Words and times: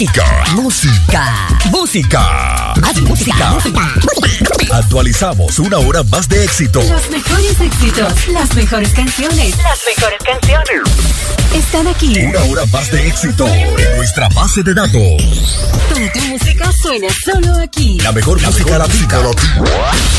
Música. 0.00 0.44
Música. 0.54 1.54
Música. 1.70 2.72
música. 3.02 3.94
Actualizamos 4.72 5.58
una 5.58 5.76
hora 5.76 6.02
más 6.04 6.26
de 6.26 6.42
éxito. 6.42 6.80
Los 6.80 7.10
mejores 7.10 7.60
éxitos. 7.60 8.28
Las 8.28 8.54
mejores 8.54 8.88
canciones. 8.94 9.58
Las 9.58 9.78
mejores 9.84 10.18
canciones. 10.24 10.80
Están 11.52 11.86
aquí. 11.86 12.18
Una 12.18 12.40
hora 12.44 12.64
más 12.72 12.90
de 12.90 13.08
éxito 13.08 13.46
en 13.46 13.96
nuestra 13.98 14.30
base 14.30 14.62
de 14.62 14.72
datos. 14.72 15.60
tu 16.14 16.20
música 16.28 16.72
suena 16.82 17.08
solo 17.22 17.62
aquí. 17.62 17.98
La 18.00 18.12
mejor 18.12 18.40
música 18.40 18.78
latina. 18.78 19.20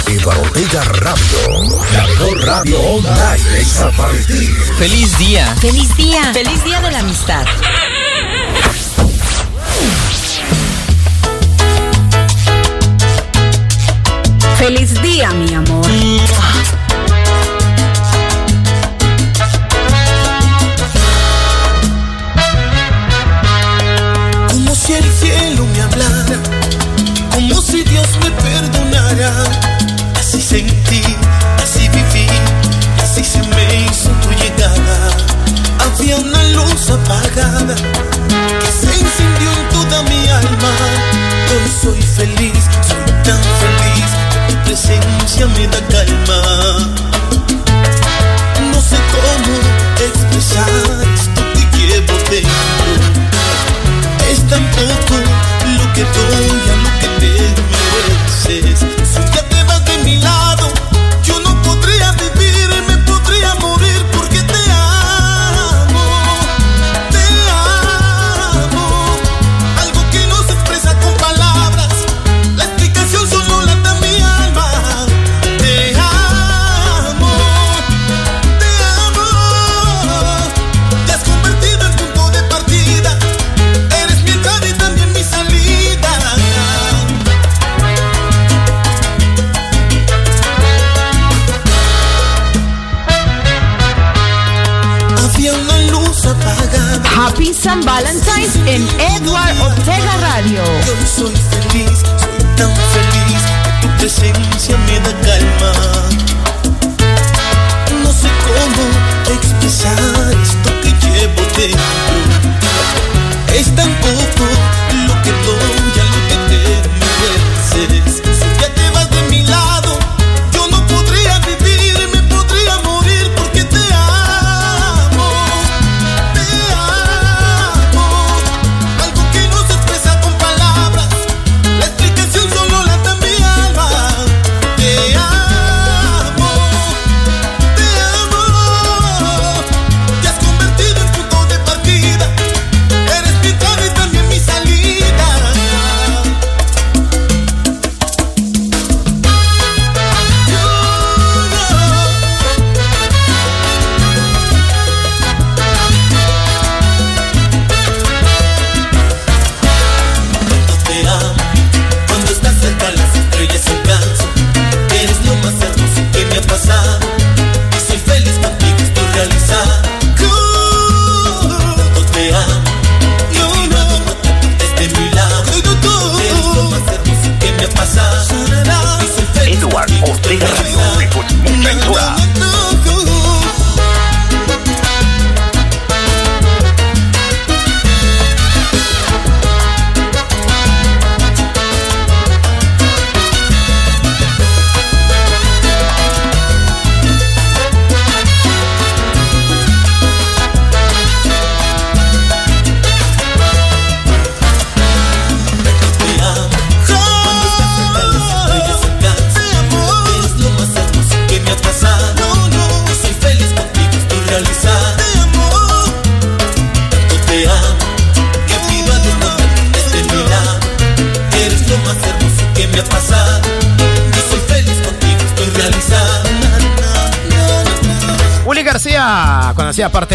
Eduardo 0.06 0.42
Ortega 0.44 0.84
Radio. 0.84 1.82
La 1.96 2.06
mejor 2.06 2.46
radio 2.46 2.80
online 2.80 3.60
es 3.60 3.80
Feliz 4.78 5.18
día. 5.18 5.56
Feliz 5.60 5.98
día. 5.98 6.32
Feliz 6.34 6.64
día 6.66 6.82
de 6.82 6.92
la 6.92 7.00
amistad. 7.00 7.48
Feliz 14.62 14.94
día, 15.02 15.32
mi 15.32 15.56
amor. 15.56 15.84
Como 24.52 24.76
si 24.76 24.94
el 24.94 25.04
cielo 25.04 25.66
me 25.66 25.82
hablara, 25.82 26.38
como 27.34 27.60
si 27.60 27.82
Dios 27.86 28.08
me 28.22 28.30
perdonara. 28.30 29.46
Así 30.20 30.40
sentí, 30.40 31.02
así 31.64 31.90
viví, 31.90 32.28
así 33.02 33.24
se 33.24 33.40
me 33.40 33.86
hizo 33.86 34.12
tu 34.22 34.30
llegada. 34.30 35.10
Había 35.80 36.18
una 36.18 36.44
luz 36.50 36.88
apagada 36.88 37.74
que 37.76 38.72
se 38.80 38.94
encendió 38.94 39.52
en 39.60 39.70
toda 39.70 40.04
mi 40.04 40.28
alma. 40.28 40.72
Hoy 41.50 41.72
soy 41.82 42.02
feliz, 42.04 42.61
presencia 45.32 45.48
me 45.48 45.68
da 45.68 45.82
calma. 45.88 46.42
No 48.72 48.82
sé 48.82 48.98
cómo 49.12 49.54
expresar 50.06 50.70
esto 51.16 51.42
que 51.54 51.64
llevo 51.78 52.14
dentro. 52.30 52.92
Es 54.32 54.40
tan 54.48 54.64
poco 54.72 55.16
lo 55.78 55.94
que 55.94 56.04
doy 56.04 56.51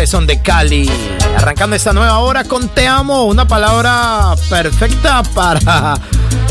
Son 0.07 0.27
de 0.27 0.41
Cali. 0.41 0.89
Arrancando 1.37 1.75
esta 1.75 1.93
nueva 1.93 2.19
hora 2.19 2.45
con 2.45 2.69
Te 2.69 2.87
Amo, 2.87 3.25
una 3.25 3.49
palabra 3.49 4.37
perfecta 4.49 5.23
para, 5.35 5.99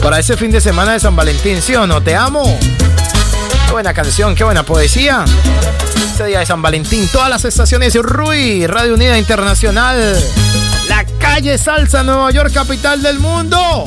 para 0.01 0.19
ese 0.19 0.35
fin 0.35 0.51
de 0.51 0.59
semana 0.59 0.91
de 0.93 0.99
San 0.99 1.15
Valentín, 1.15 1.61
¿sí 1.61 1.73
o 1.75 1.87
no? 1.87 2.01
Te 2.01 2.15
amo. 2.15 2.43
Buena 3.71 3.93
canción, 3.93 4.35
qué 4.35 4.43
buena 4.43 4.63
poesía. 4.63 5.23
Este 6.05 6.25
día 6.25 6.39
de 6.39 6.45
San 6.45 6.61
Valentín, 6.61 7.07
todas 7.07 7.29
las 7.29 7.45
estaciones 7.45 7.95
RUI, 7.95 8.67
Radio 8.67 8.95
Unida 8.95 9.17
Internacional, 9.17 10.21
la 10.89 11.05
calle 11.17 11.57
Salsa, 11.57 12.03
Nueva 12.03 12.31
York, 12.31 12.53
capital 12.53 13.01
del 13.01 13.19
mundo. 13.19 13.85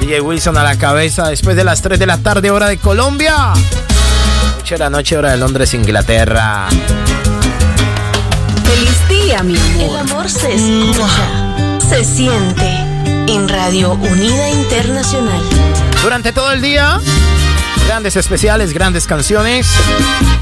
DJ 0.00 0.20
Wilson 0.20 0.56
a 0.56 0.64
la 0.64 0.76
cabeza 0.76 1.28
después 1.28 1.54
de 1.54 1.62
las 1.62 1.82
3 1.82 2.00
de 2.00 2.06
la 2.06 2.18
tarde, 2.18 2.50
hora 2.50 2.66
de 2.66 2.78
Colombia. 2.78 3.52
8 4.60 4.74
de 4.74 4.78
la 4.78 4.90
noche, 4.90 5.16
hora 5.16 5.30
de 5.30 5.36
Londres, 5.36 5.72
Inglaterra. 5.74 6.68
Mi 9.28 9.34
El 9.34 9.94
amor. 9.94 9.98
amor 9.98 10.30
se 10.30 10.54
escucha, 10.54 11.78
se 11.86 12.02
siente 12.02 12.66
en 13.26 13.46
Radio 13.46 13.92
Unida 13.92 14.48
Internacional. 14.48 15.42
Durante 16.02 16.32
todo 16.32 16.50
el 16.50 16.62
día, 16.62 16.98
grandes 17.86 18.16
especiales, 18.16 18.72
grandes 18.72 19.06
canciones, 19.06 19.68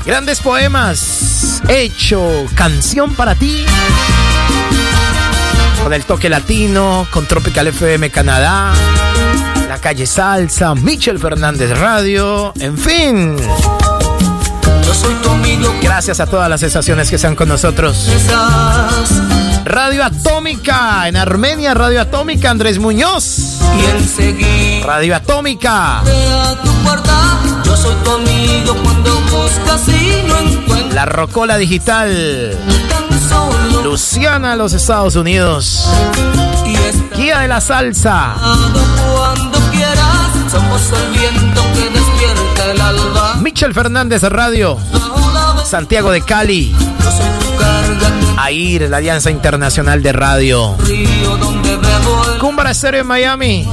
grandes 0.04 0.38
poemas. 0.38 1.62
Hecho 1.68 2.46
canción 2.54 3.16
para 3.16 3.34
ti. 3.34 3.66
con 5.82 5.92
el 5.92 6.04
toque 6.04 6.28
latino, 6.28 7.08
con 7.10 7.26
Tropical 7.26 7.66
FM 7.66 8.10
Canadá, 8.10 8.72
la 9.68 9.80
calle 9.80 10.06
Salsa, 10.06 10.76
Michel 10.76 11.18
Fernández 11.18 11.76
Radio, 11.76 12.52
en 12.60 12.78
fin. 12.78 13.36
Soy 15.00 15.14
tu 15.22 15.30
amigo. 15.30 15.74
Gracias 15.82 16.20
a 16.20 16.26
todas 16.26 16.48
las 16.48 16.62
estaciones 16.62 17.10
que 17.10 17.16
están 17.16 17.34
con 17.34 17.48
nosotros. 17.48 18.08
Radio 19.64 20.04
Atómica 20.04 21.08
en 21.08 21.16
Armenia, 21.16 21.74
Radio 21.74 22.00
Atómica 22.00 22.50
Andrés 22.50 22.78
Muñoz. 22.78 23.58
Y 23.78 23.84
enseguida. 23.96 24.86
Radio 24.86 25.16
Atómica. 25.16 26.02
Tu 26.62 26.72
puerta, 26.84 27.40
yo 27.64 27.76
soy 27.76 27.94
tu 28.04 28.10
amigo 28.12 28.74
cuando 28.82 29.20
buscas 29.22 29.88
y 29.88 30.22
no 30.26 30.38
encuentras. 30.38 30.94
La 30.94 31.04
Rocola 31.04 31.56
Digital. 31.56 32.56
Luciana, 33.82 34.56
los 34.56 34.72
Estados 34.72 35.16
Unidos. 35.16 35.88
Guía 37.16 37.40
de 37.40 37.48
la 37.48 37.60
Salsa. 37.60 38.34
Cuando 39.14 39.58
quieras, 39.70 40.50
somos 40.50 40.82
el 40.92 41.18
viento 41.18 41.62
que 41.74 41.90
despierta 41.90 42.70
el 42.70 42.80
alba. 42.80 43.25
Michel 43.46 43.72
Fernández 43.74 44.24
Radio. 44.24 44.76
Santiago 45.64 46.10
de 46.10 46.20
Cali. 46.20 46.74
AIR, 48.38 48.90
la 48.90 48.96
Alianza 48.96 49.30
Internacional 49.30 50.02
de 50.02 50.12
Radio. 50.12 50.76
Cumbra 52.40 52.72
Estéreo 52.72 53.02
en 53.02 53.06
Miami. 53.06 53.68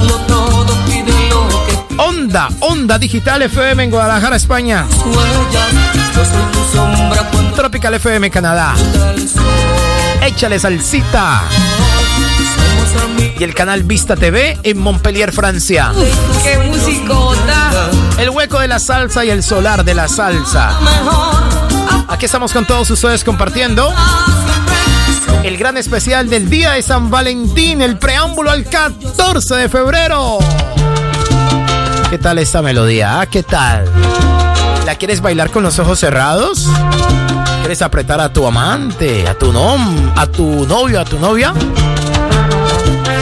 Onda, 1.97 2.49
Onda 2.59 2.99
Digital 2.99 3.41
FM 3.41 3.85
en 3.85 3.89
Guadalajara, 3.89 4.35
España. 4.35 4.85
Tropical 7.55 7.95
FM 7.95 8.29
Canadá. 8.29 8.75
Échale 10.21 10.59
salsita. 10.59 11.45
Y 13.39 13.43
el 13.43 13.55
canal 13.55 13.81
Vista 13.81 14.15
TV 14.15 14.55
en 14.61 14.77
Montpellier, 14.77 15.31
Francia. 15.31 15.91
¡Qué 16.43 16.59
musicota! 16.59 17.89
El 18.17 18.29
hueco 18.29 18.59
de 18.59 18.67
la 18.67 18.79
salsa 18.79 19.25
y 19.25 19.29
el 19.29 19.43
solar 19.43 19.83
de 19.83 19.93
la 19.93 20.07
salsa. 20.07 20.71
Aquí 22.07 22.25
estamos 22.25 22.53
con 22.53 22.65
todos 22.65 22.89
ustedes 22.89 23.23
compartiendo 23.23 23.93
el 25.43 25.57
gran 25.57 25.77
especial 25.77 26.29
del 26.29 26.49
Día 26.49 26.71
de 26.71 26.81
San 26.81 27.09
Valentín, 27.09 27.81
el 27.81 27.97
preámbulo 27.97 28.49
al 28.49 28.63
14 28.63 29.55
de 29.55 29.69
febrero. 29.69 30.39
¿Qué 32.09 32.17
tal 32.17 32.37
esta 32.37 32.61
melodía? 32.61 33.19
Ah, 33.19 33.25
¿Qué 33.25 33.43
tal? 33.43 33.85
¿La 34.85 34.95
quieres 34.95 35.19
bailar 35.21 35.49
con 35.51 35.63
los 35.63 35.79
ojos 35.79 35.99
cerrados? 35.99 36.67
¿Quieres 37.59 37.81
apretar 37.81 38.21
a 38.21 38.31
tu 38.31 38.45
amante, 38.45 39.27
a 39.27 39.33
tu 39.37 39.51
nom, 39.51 40.11
a 40.15 40.27
tu 40.27 40.65
novio, 40.65 41.01
a 41.01 41.05
tu 41.05 41.19
novia? 41.19 41.53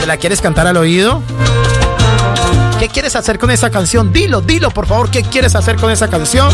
¿Te 0.00 0.06
la 0.06 0.16
quieres 0.16 0.40
cantar 0.40 0.66
al 0.66 0.76
oído? 0.76 1.22
¿Qué 2.82 2.88
quieres 2.88 3.14
hacer 3.14 3.38
con 3.38 3.52
esa 3.52 3.70
canción? 3.70 4.12
Dilo, 4.12 4.40
dilo, 4.40 4.72
por 4.72 4.88
favor, 4.88 5.08
¿qué 5.08 5.22
quieres 5.22 5.54
hacer 5.54 5.76
con 5.76 5.92
esa 5.92 6.10
canción? 6.10 6.52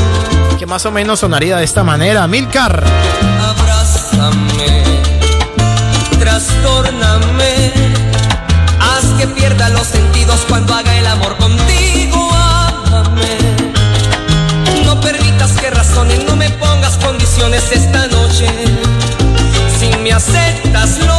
Que 0.59 0.67
más 0.67 0.85
o 0.85 0.91
menos 0.91 1.21
sonaría 1.21 1.57
de 1.57 1.65
esta 1.65 1.83
manera, 1.83 2.27
Milcar. 2.27 2.85
Abrázame, 3.41 4.83
trastorname, 6.21 7.73
haz 8.79 9.07
que 9.19 9.27
pierda 9.29 9.71
los 9.71 9.87
sentidos 9.87 10.41
cuando 10.51 10.75
haga 10.75 10.95
el 10.99 11.07
amor 11.07 11.35
contigo, 11.39 12.31
ámame. 12.35 13.39
No 14.85 15.01
permitas 15.01 15.53
que 15.53 15.71
razones, 15.71 16.27
no 16.27 16.37
me 16.37 16.51
pongas 16.51 16.99
condiciones 16.99 17.73
esta 17.73 18.07
noche. 18.07 18.49
Si 19.81 19.97
me 20.03 20.13
aceptas 20.13 20.99
lo 21.07 21.18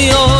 Dios. 0.00 0.39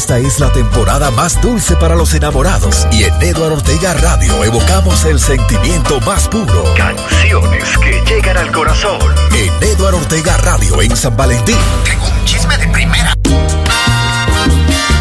Esta 0.00 0.16
es 0.16 0.40
la 0.40 0.50
temporada 0.50 1.10
más 1.10 1.38
dulce 1.42 1.76
para 1.76 1.94
los 1.94 2.14
enamorados 2.14 2.88
y 2.90 3.04
en 3.04 3.12
Eduardo 3.20 3.56
Ortega 3.56 3.92
Radio 3.92 4.42
evocamos 4.44 5.04
el 5.04 5.20
sentimiento 5.20 6.00
más 6.00 6.26
puro. 6.26 6.72
Canciones 6.74 7.68
que 7.76 8.02
llegan 8.06 8.38
al 8.38 8.50
corazón. 8.50 8.98
En 9.36 9.52
Eduardo 9.62 9.98
Ortega 9.98 10.38
Radio 10.38 10.80
en 10.80 10.96
San 10.96 11.14
Valentín. 11.18 11.58
Tengo 11.84 12.06
un 12.06 12.24
chisme 12.24 12.56
de 12.56 12.66
primera. 12.68 13.12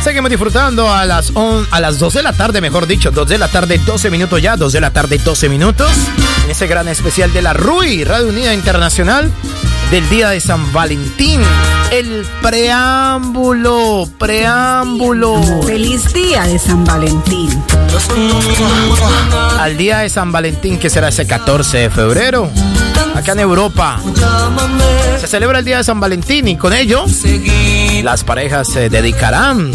Seguimos 0.03 0.29
disfrutando 0.29 0.91
a 0.93 1.05
las, 1.05 1.31
a 1.71 1.79
las 1.79 1.97
2 1.97 2.13
de 2.15 2.23
la 2.23 2.33
tarde, 2.33 2.59
mejor 2.59 2.85
dicho, 2.85 3.09
2 3.09 3.29
de 3.29 3.37
la 3.37 3.47
tarde, 3.47 3.77
12 3.77 4.09
minutos 4.09 4.41
ya, 4.41 4.57
2 4.57 4.73
de 4.73 4.81
la 4.81 4.91
tarde, 4.91 5.17
12 5.17 5.47
minutos. 5.47 5.91
En 6.43 6.51
ese 6.51 6.67
gran 6.67 6.89
especial 6.89 7.31
de 7.31 7.41
la 7.41 7.53
RUI, 7.53 8.03
Radio 8.03 8.27
Unida 8.27 8.53
Internacional, 8.53 9.31
del 9.91 10.07
día 10.09 10.29
de 10.29 10.39
San 10.39 10.71
Valentín. 10.71 11.41
El 11.91 12.25
preámbulo, 12.41 14.07
preámbulo. 14.17 15.41
Feliz 15.65 16.13
día 16.13 16.43
de 16.43 16.59
San 16.59 16.85
Valentín. 16.85 17.49
Al 19.59 19.77
día 19.77 19.99
de 19.99 20.09
San 20.09 20.31
Valentín, 20.31 20.77
que 20.77 20.89
será 20.89 21.09
ese 21.09 21.25
14 21.25 21.77
de 21.77 21.89
febrero, 21.89 22.49
acá 23.15 23.31
en 23.31 23.39
Europa. 23.39 23.99
Se 25.19 25.27
celebra 25.27 25.59
el 25.59 25.65
día 25.65 25.77
de 25.77 25.83
San 25.83 25.99
Valentín 25.99 26.47
y 26.47 26.55
con 26.55 26.73
ello 26.73 27.05
las 28.03 28.23
parejas 28.23 28.67
se 28.67 28.89
dedicarán. 28.89 29.71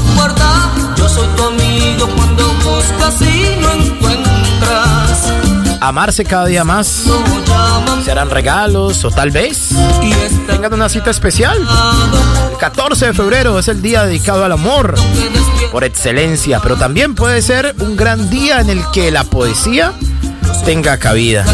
Yo 0.96 1.08
soy 1.08 1.26
tu 1.36 1.42
amigo 1.44 2.08
cuando 2.14 2.48
buscas 2.64 3.20
y 3.22 3.56
no 3.60 3.72
encuentras. 3.72 4.03
Amarse 5.84 6.24
cada 6.24 6.46
día 6.46 6.64
más. 6.64 7.04
Serán 8.06 8.30
regalos 8.30 9.04
o 9.04 9.10
tal 9.10 9.30
vez 9.30 9.68
tengan 10.46 10.72
una 10.72 10.88
cita 10.88 11.10
especial. 11.10 11.58
El 12.50 12.56
14 12.56 13.08
de 13.08 13.12
febrero 13.12 13.58
es 13.58 13.68
el 13.68 13.82
día 13.82 14.04
dedicado 14.04 14.46
al 14.46 14.52
amor 14.52 14.94
por 15.70 15.84
excelencia, 15.84 16.60
pero 16.62 16.76
también 16.76 17.14
puede 17.14 17.42
ser 17.42 17.74
un 17.80 17.96
gran 17.96 18.30
día 18.30 18.62
en 18.62 18.70
el 18.70 18.82
que 18.92 19.10
la 19.10 19.24
poesía 19.24 19.92
tenga 20.64 20.96
cabida. 20.96 21.44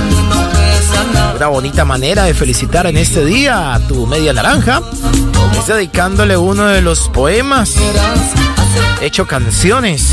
Una 1.34 1.48
bonita 1.48 1.84
manera 1.84 2.22
de 2.22 2.32
felicitar 2.32 2.86
en 2.86 2.98
este 2.98 3.24
día 3.24 3.74
a 3.74 3.80
tu 3.80 4.06
media 4.06 4.32
naranja 4.32 4.80
es 5.58 5.66
dedicándole 5.66 6.36
uno 6.36 6.66
de 6.66 6.82
los 6.82 7.08
poemas 7.08 7.74
hecho 9.00 9.26
canciones. 9.26 10.12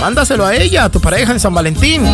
Mándaselo 0.00 0.46
a 0.46 0.54
ella, 0.54 0.84
a 0.84 0.88
tu 0.88 1.00
pareja 1.00 1.32
en 1.32 1.40
San 1.40 1.54
Valentín. 1.54 2.04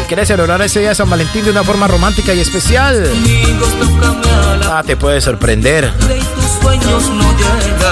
Si 0.00 0.08
quieres 0.08 0.28
celebrar 0.28 0.60
ese 0.62 0.80
día 0.80 0.90
de 0.90 0.94
San 0.94 1.10
Valentín 1.10 1.44
de 1.44 1.50
una 1.50 1.64
forma 1.64 1.88
romántica 1.88 2.32
y 2.34 2.40
especial, 2.40 3.10
ah, 4.70 4.82
te 4.86 4.96
puede 4.96 5.20
sorprender. 5.20 5.92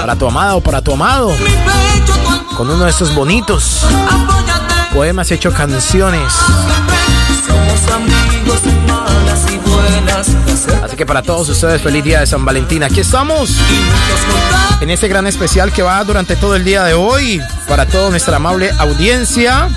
Para 0.01 0.15
tu 0.15 0.27
amada 0.27 0.55
o 0.55 0.61
para 0.61 0.81
tu 0.81 0.93
amado, 0.93 1.31
con 2.55 2.69
uno 2.69 2.85
de 2.85 2.89
esos 2.91 3.13
bonitos 3.13 3.85
poemas 4.95 5.29
hecho 5.29 5.51
canciones. 5.51 6.33
Así 10.15 10.95
que 10.95 11.05
para 11.05 11.21
todos 11.21 11.49
ustedes, 11.49 11.81
feliz 11.81 12.01
día 12.01 12.21
de 12.21 12.27
San 12.27 12.45
Valentín. 12.45 12.83
Aquí 12.83 13.01
estamos 13.01 13.51
en 14.79 14.89
este 14.89 15.09
gran 15.09 15.27
especial 15.27 15.73
que 15.73 15.83
va 15.83 16.01
durante 16.05 16.37
todo 16.37 16.55
el 16.55 16.63
día 16.63 16.85
de 16.85 16.93
hoy 16.93 17.41
para 17.67 17.85
toda 17.85 18.11
nuestra 18.11 18.37
amable 18.37 18.71
audiencia. 18.77 19.67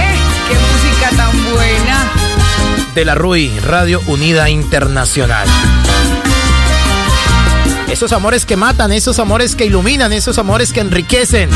Eh, 0.00 0.18
¡Qué 0.48 0.54
música 0.54 1.10
tan 1.16 1.52
buena! 1.52 2.10
De 2.94 3.04
la 3.04 3.14
RUI, 3.14 3.58
Radio 3.60 4.00
Unida 4.06 4.48
Internacional. 4.48 5.46
Esos 7.90 8.14
amores 8.14 8.46
que 8.46 8.56
matan, 8.56 8.90
esos 8.92 9.18
amores 9.18 9.54
que 9.54 9.66
iluminan, 9.66 10.14
esos 10.14 10.38
amores 10.38 10.72
que 10.72 10.80
enriquecen, 10.80 11.50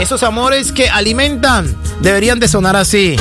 esos 0.00 0.22
amores 0.22 0.70
que 0.70 0.90
alimentan, 0.90 1.74
deberían 2.00 2.40
de 2.40 2.48
sonar 2.48 2.76
así. 2.76 3.16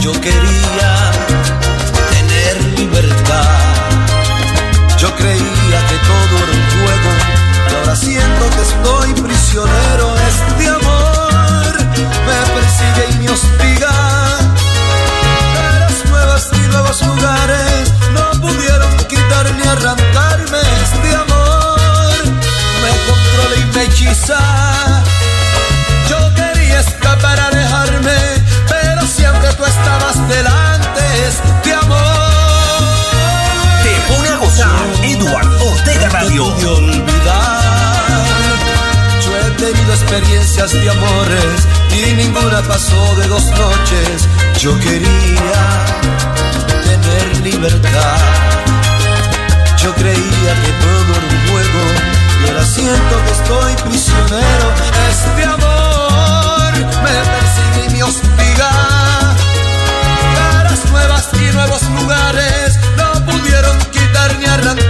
Yo 0.00 0.12
quería 0.12 1.10
tener 2.10 2.78
libertad. 2.78 3.58
Yo 4.96 5.14
creía 5.14 5.78
que 5.88 5.96
todo 6.08 6.34
era 6.44 6.52
un 6.52 6.64
juego 6.72 7.10
y 7.70 7.74
ahora 7.74 7.94
siento 7.96 8.50
que 8.56 8.62
estoy 8.62 8.95
Yo 44.66 44.76
quería 44.80 45.62
tener 46.82 47.36
libertad. 47.44 48.18
Yo 49.80 49.94
creía 49.94 50.52
que 50.60 50.72
todo 50.82 51.10
era 51.18 51.26
un 51.30 51.40
juego 51.48 51.82
y 52.42 52.48
ahora 52.48 52.64
siento 52.64 53.14
que 53.24 53.30
estoy 53.30 53.76
prisionero. 53.88 54.66
Este 55.08 55.44
amor 55.44 56.72
me 57.04 57.16
persigue 57.32 57.86
y 57.86 57.90
me 57.92 58.02
hostiga. 58.02 58.70
Caras 60.34 60.84
nuevas 60.90 61.28
y 61.34 61.54
nuevos 61.54 61.82
lugares 62.00 62.76
no 62.96 63.24
pudieron 63.24 63.78
quitar 63.92 64.36
ni 64.36 64.46
arrancarme. 64.46 64.85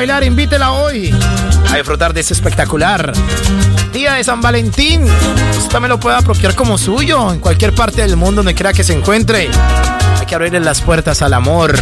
Bailar, 0.00 0.24
invítela 0.24 0.72
hoy 0.72 1.14
a 1.70 1.76
disfrutar 1.76 2.14
de 2.14 2.22
ese 2.22 2.32
espectacular 2.32 3.12
día 3.92 4.14
de 4.14 4.24
San 4.24 4.40
Valentín. 4.40 5.06
Usted 5.58 5.78
me 5.78 5.88
lo 5.88 6.00
puede 6.00 6.16
apropiar 6.16 6.54
como 6.54 6.78
suyo 6.78 7.30
en 7.30 7.38
cualquier 7.38 7.74
parte 7.74 8.00
del 8.00 8.16
mundo 8.16 8.36
donde 8.36 8.54
quiera 8.54 8.72
que 8.72 8.82
se 8.82 8.94
encuentre. 8.94 9.50
Hay 10.18 10.24
que 10.24 10.34
abrirle 10.34 10.60
las 10.60 10.80
puertas 10.80 11.20
al 11.20 11.34
amor. 11.34 11.78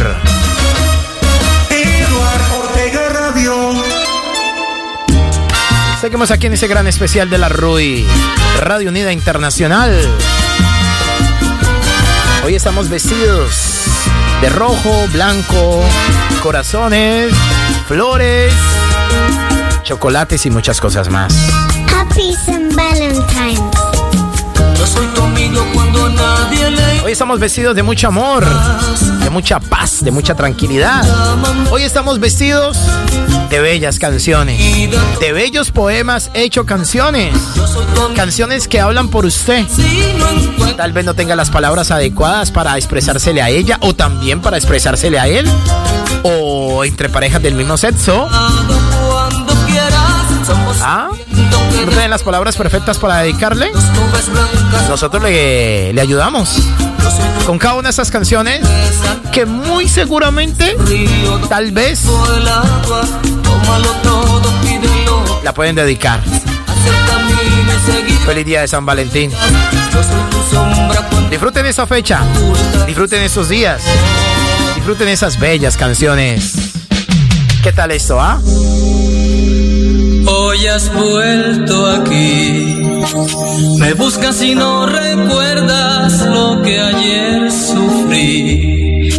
Seguimos 6.01 6.29
aquí 6.31 6.47
en 6.47 6.53
ese 6.53 6.67
gran 6.67 6.87
especial 6.87 7.29
de 7.29 7.37
la 7.37 7.47
RUI, 7.47 8.05
Radio 8.59 8.89
Unida 8.89 9.13
Internacional. 9.13 9.97
Hoy 12.43 12.53
estamos 12.53 12.89
vestidos 12.89 13.79
de 14.41 14.49
rojo, 14.49 15.07
blanco, 15.11 15.83
corazones, 16.41 17.33
flores, 17.87 18.53
chocolates 19.83 20.45
y 20.45 20.49
muchas 20.49 20.79
cosas 20.79 21.09
más. 21.09 21.33
Happy 21.93 22.33
St. 22.33 22.73
Valentine's. 22.75 23.88
Yo 24.79 24.87
soy 24.87 25.07
tu 25.07 25.21
amigo 25.21 25.61
cuando 25.73 26.07
nadie 26.09 26.71
le 26.71 27.01
Hoy 27.01 27.11
estamos 27.11 27.37
vestidos 27.39 27.75
de 27.75 27.83
mucho 27.83 28.07
amor, 28.07 28.45
de 29.23 29.29
mucha 29.29 29.59
paz, 29.59 30.01
de 30.01 30.09
mucha 30.11 30.35
tranquilidad. 30.35 31.03
Hoy 31.69 31.83
estamos 31.83 32.19
vestidos 32.19 32.77
de 33.49 33.59
bellas 33.59 33.99
canciones, 33.99 34.57
de 35.19 35.33
bellos 35.33 35.71
poemas 35.71 36.31
hecho 36.33 36.65
canciones, 36.65 37.35
canciones 38.15 38.69
que 38.69 38.79
hablan 38.79 39.09
por 39.09 39.25
usted. 39.25 39.65
Tal 40.77 40.93
vez 40.93 41.03
no 41.03 41.13
tenga 41.13 41.35
las 41.35 41.49
palabras 41.49 41.91
adecuadas 41.91 42.51
para 42.51 42.77
expresársele 42.77 43.41
a 43.41 43.49
ella 43.49 43.77
o 43.81 43.93
también 43.93 44.39
para 44.39 44.55
expresársele 44.55 45.19
a 45.19 45.27
él 45.27 45.45
o 46.23 46.85
entre 46.85 47.09
parejas 47.09 47.41
del 47.41 47.55
mismo 47.55 47.75
sexo. 47.75 48.29
¿Ah? 50.81 51.09
¿No 51.85 51.91
tienen 51.91 52.09
las 52.09 52.23
palabras 52.23 52.55
perfectas 52.55 52.97
para 52.97 53.19
dedicarle? 53.19 53.71
Nosotros 54.89 55.23
le, 55.23 55.93
le 55.93 56.01
ayudamos 56.01 56.57
con 57.45 57.57
cada 57.57 57.75
una 57.75 57.87
de 57.87 57.91
esas 57.91 58.11
canciones 58.11 58.61
que 59.31 59.45
muy 59.45 59.87
seguramente, 59.87 60.75
tal 61.47 61.71
vez, 61.71 62.03
la 65.43 65.53
pueden 65.53 65.75
dedicar. 65.75 66.21
Feliz 68.25 68.45
día 68.45 68.61
de 68.61 68.67
San 68.67 68.85
Valentín. 68.85 69.31
Disfruten 71.31 71.65
esa 71.65 71.87
fecha, 71.87 72.21
disfruten 72.85 73.23
esos 73.23 73.49
días, 73.49 73.81
disfruten 74.75 75.07
esas 75.07 75.39
bellas 75.39 75.75
canciones. 75.77 76.53
¿Qué 77.63 77.71
tal 77.71 77.91
esto, 77.91 78.19
ah? 78.19 78.39
Hoy 80.41 80.67
has 80.67 80.89
vuelto 80.93 81.85
aquí, 81.85 82.81
me 83.77 83.93
buscas 83.93 84.41
y 84.41 84.55
no 84.55 84.85
recuerdas 84.85 86.25
lo 86.25 86.61
que 86.61 86.79
ayer 86.79 87.51
sufrí. 87.51 89.09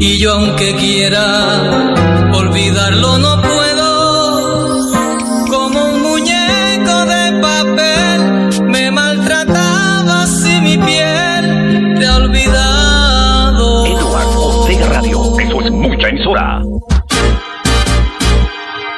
Y 0.00 0.16
yo 0.16 0.32
aunque 0.32 0.74
quiera 0.76 1.92
olvidarlo 2.32 3.18
no 3.18 3.42
puedo, 3.42 4.88
como 5.50 5.84
un 5.84 6.00
muñeco 6.00 7.04
de 7.04 7.38
papel 7.42 8.64
me 8.64 8.90
maltratabas 8.90 10.46
y 10.46 10.60
mi 10.62 10.78
piel 10.78 11.94
te 11.98 12.06
ha 12.06 12.16
olvidado. 12.16 13.84
Eduardo 13.84 14.66
Radio, 14.88 15.38
eso 15.40 15.60
es 15.60 15.70
mucha 15.70 16.08
emisora. 16.08 16.62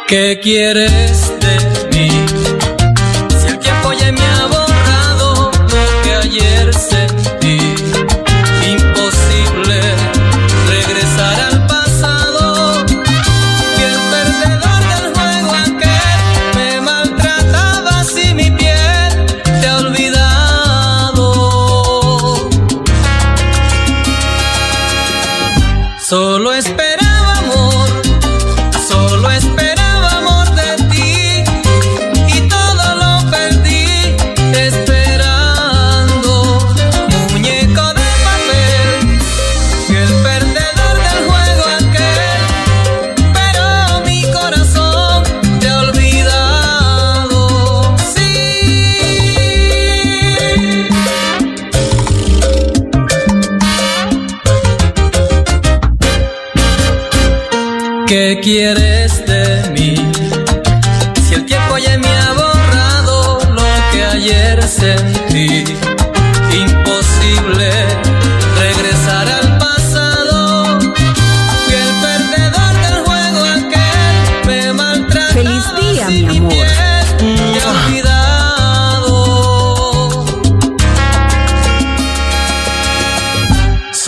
¿Qué 0.07 0.39
quieres 0.41 1.32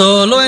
Solo 0.04 0.43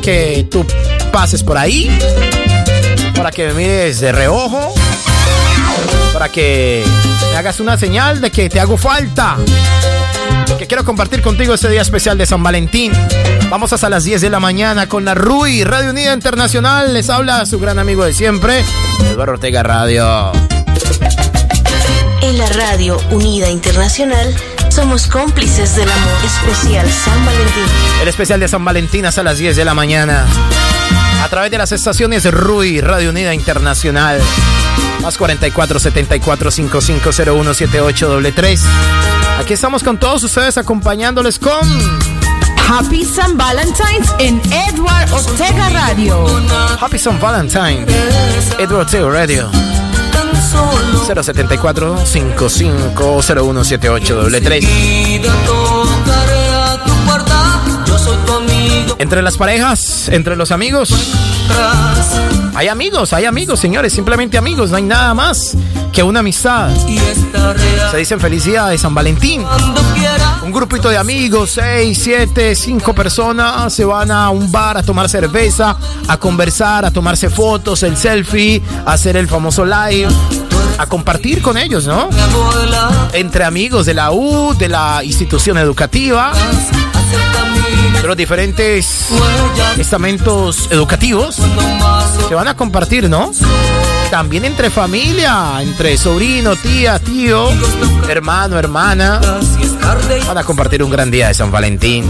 que 0.00 0.46
tú 0.50 0.66
pases 1.12 1.42
por 1.42 1.56
ahí 1.56 1.90
para 3.16 3.30
que 3.30 3.46
me 3.48 3.54
mires 3.54 4.00
de 4.00 4.12
reojo, 4.12 4.74
para 6.12 6.28
que 6.28 6.84
me 7.30 7.36
hagas 7.38 7.58
una 7.58 7.78
señal 7.78 8.20
de 8.20 8.30
que 8.30 8.50
te 8.50 8.60
hago 8.60 8.76
falta, 8.76 9.38
que 10.58 10.66
quiero 10.66 10.84
compartir 10.84 11.22
contigo 11.22 11.54
este 11.54 11.70
día 11.70 11.80
especial 11.80 12.18
de 12.18 12.26
San 12.26 12.42
Valentín. 12.42 12.92
Vamos 13.48 13.72
hasta 13.72 13.88
las 13.88 14.04
10 14.04 14.20
de 14.20 14.30
la 14.30 14.40
mañana 14.40 14.88
con 14.88 15.04
la 15.04 15.14
RUI, 15.14 15.64
Radio 15.64 15.90
Unida 15.90 16.12
Internacional. 16.12 16.92
Les 16.92 17.08
habla 17.08 17.46
su 17.46 17.58
gran 17.58 17.78
amigo 17.78 18.04
de 18.04 18.12
siempre, 18.12 18.64
Eduardo 19.10 19.32
Ortega 19.34 19.62
Radio. 19.62 20.32
En 22.20 22.38
la 22.38 22.48
Radio 22.50 23.00
Unida 23.10 23.48
Internacional 23.48 24.34
somos 24.72 25.06
cómplices 25.06 25.76
del 25.76 25.90
amor 25.90 26.16
especial 26.24 26.90
San 26.90 27.26
Valentín. 27.26 27.64
El 28.00 28.08
especial 28.08 28.40
de 28.40 28.48
San 28.48 28.64
Valentín 28.64 29.04
hasta 29.04 29.22
las 29.22 29.36
10 29.36 29.54
de 29.54 29.66
la 29.66 29.74
mañana. 29.74 30.26
A 31.22 31.28
través 31.28 31.50
de 31.50 31.58
las 31.58 31.72
estaciones 31.72 32.24
RUI, 32.30 32.80
Radio 32.80 33.10
Unida 33.10 33.34
Internacional. 33.34 34.18
Más 35.02 35.18
44 35.18 35.78
74 35.78 36.50
5501 36.50 37.54
78 37.54 38.20
3. 38.34 38.62
Aquí 39.40 39.52
estamos 39.52 39.82
con 39.82 39.98
todos 39.98 40.24
ustedes 40.24 40.56
acompañándoles 40.56 41.38
con. 41.38 41.60
Happy 42.66 43.04
San 43.04 43.36
Valentine's 43.36 44.14
en 44.20 44.40
Edward 44.50 45.12
Ortega 45.12 45.68
Radio. 45.68 46.24
Happy 46.80 46.98
San 46.98 47.20
Valentine. 47.20 47.84
Edward 48.58 48.86
Ortega 48.86 49.10
Radio. 49.10 49.81
074 51.06 52.04
550178 52.04 54.40
3 54.40 55.22
Entre 58.98 59.22
las 59.22 59.36
parejas, 59.36 60.08
entre 60.08 60.36
los 60.36 60.50
amigos. 60.52 60.92
Hay 62.54 62.68
amigos, 62.68 63.12
hay 63.12 63.24
amigos, 63.24 63.60
señores, 63.60 63.92
simplemente 63.92 64.36
amigos, 64.38 64.70
no 64.70 64.76
hay 64.76 64.82
nada 64.82 65.14
más 65.14 65.56
que 65.92 66.02
una 66.02 66.20
amistad. 66.20 66.70
Se 67.90 67.96
dicen 67.96 68.20
felicidades 68.20 68.80
San 68.80 68.94
Valentín. 68.94 69.44
Un 70.42 70.52
grupito 70.52 70.88
de 70.88 70.98
amigos, 70.98 71.52
seis, 71.52 71.98
siete, 72.02 72.54
cinco 72.54 72.94
personas, 72.94 73.72
se 73.72 73.84
van 73.84 74.10
a 74.10 74.30
un 74.30 74.50
bar 74.52 74.76
a 74.76 74.82
tomar 74.82 75.08
cerveza, 75.08 75.76
a 76.08 76.16
conversar, 76.18 76.84
a 76.84 76.90
tomarse 76.90 77.30
fotos, 77.30 77.82
el 77.82 77.96
selfie, 77.96 78.62
a 78.84 78.92
hacer 78.92 79.16
el 79.16 79.28
famoso 79.28 79.64
live, 79.64 80.08
a 80.78 80.86
compartir 80.86 81.40
con 81.42 81.56
ellos, 81.56 81.86
¿no? 81.86 82.08
Entre 83.12 83.44
amigos 83.44 83.86
de 83.86 83.94
la 83.94 84.12
U, 84.12 84.54
de 84.58 84.68
la 84.68 85.02
institución 85.04 85.58
educativa, 85.58 86.32
los 88.08 88.16
diferentes 88.16 89.08
estamentos 89.78 90.68
educativos, 90.70 91.36
se 92.28 92.34
van 92.34 92.48
a 92.48 92.56
compartir, 92.56 93.08
¿no? 93.08 93.30
También 94.10 94.44
entre 94.44 94.70
familia, 94.70 95.60
entre 95.60 95.96
sobrino, 95.96 96.56
tía, 96.56 96.98
tío, 96.98 97.48
hermano, 98.08 98.58
hermana. 98.58 99.20
Van 100.26 100.38
a 100.38 100.44
compartir 100.44 100.82
un 100.82 100.90
gran 100.90 101.10
día 101.10 101.28
de 101.28 101.34
San 101.34 101.50
Valentín. 101.50 102.04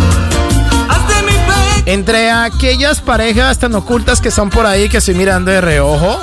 Entre 1.85 2.31
aquellas 2.31 3.01
parejas 3.01 3.59
tan 3.59 3.75
ocultas 3.75 4.21
que 4.21 4.29
están 4.29 4.51
por 4.51 4.67
ahí 4.67 4.89
que 4.89 4.99
estoy 4.99 5.15
mirando 5.15 5.51
de 5.51 5.61
reojo. 5.61 6.21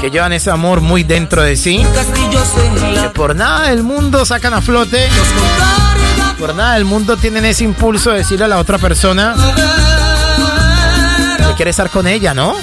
Que 0.00 0.10
llevan 0.10 0.32
ese 0.32 0.50
amor 0.50 0.80
muy 0.80 1.02
dentro 1.02 1.42
de 1.42 1.56
sí. 1.56 1.84
Que 3.02 3.08
por 3.10 3.34
nada 3.34 3.70
del 3.70 3.82
mundo 3.82 4.24
sacan 4.24 4.54
a 4.54 4.60
flote. 4.60 5.08
Por 6.38 6.54
nada 6.54 6.74
del 6.74 6.84
mundo 6.84 7.16
tienen 7.16 7.44
ese 7.44 7.64
impulso 7.64 8.10
de 8.10 8.18
decirle 8.18 8.44
a 8.44 8.48
la 8.48 8.58
otra 8.58 8.78
persona 8.78 9.34
que 11.36 11.54
quiere 11.56 11.70
estar 11.72 11.90
con 11.90 12.06
ella, 12.06 12.32
¿no? 12.32 12.54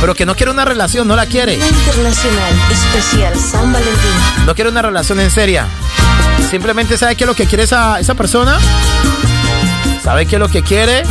Pero 0.00 0.14
que 0.14 0.26
no 0.26 0.34
quiere 0.34 0.52
una 0.52 0.66
relación, 0.66 1.08
no 1.08 1.16
la 1.16 1.24
quiere. 1.24 1.54
Internacional 1.54 2.52
Especial 2.70 3.34
San 3.34 3.72
Valentín. 3.72 4.10
No 4.44 4.54
quiere 4.54 4.70
una 4.70 4.82
relación 4.82 5.20
en 5.20 5.30
seria. 5.30 5.66
Simplemente 6.50 6.98
sabe 6.98 7.16
que 7.16 7.24
lo 7.24 7.34
que 7.34 7.46
quiere 7.46 7.64
esa, 7.64 7.98
esa 7.98 8.14
persona. 8.14 8.58
Sabe 10.04 10.26
que 10.26 10.38
lo 10.38 10.48
que 10.48 10.62
quiere. 10.62 11.02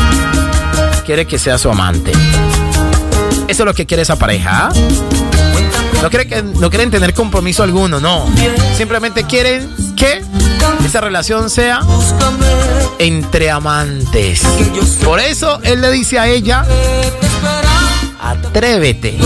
Quiere 1.04 1.26
que 1.26 1.40
sea 1.40 1.58
su 1.58 1.70
amante. 1.70 2.12
Eso 3.48 3.64
es 3.64 3.66
lo 3.66 3.74
que 3.74 3.88
quiere 3.88 4.04
esa 4.04 4.18
pareja. 4.18 4.70
No 6.06 6.70
quieren 6.70 6.92
tener 6.92 7.14
compromiso 7.14 7.64
alguno, 7.64 8.00
no. 8.00 8.28
Simplemente 8.78 9.24
quieren 9.24 9.70
que 9.96 10.24
esa 10.86 11.02
relación 11.02 11.50
sea 11.50 11.80
entre 13.00 13.50
amantes. 13.50 14.42
Por 15.04 15.20
eso 15.20 15.60
él 15.64 15.82
le 15.82 15.92
dice 15.92 16.20
a 16.20 16.28
ella, 16.28 16.66
atrévete. 18.22 19.18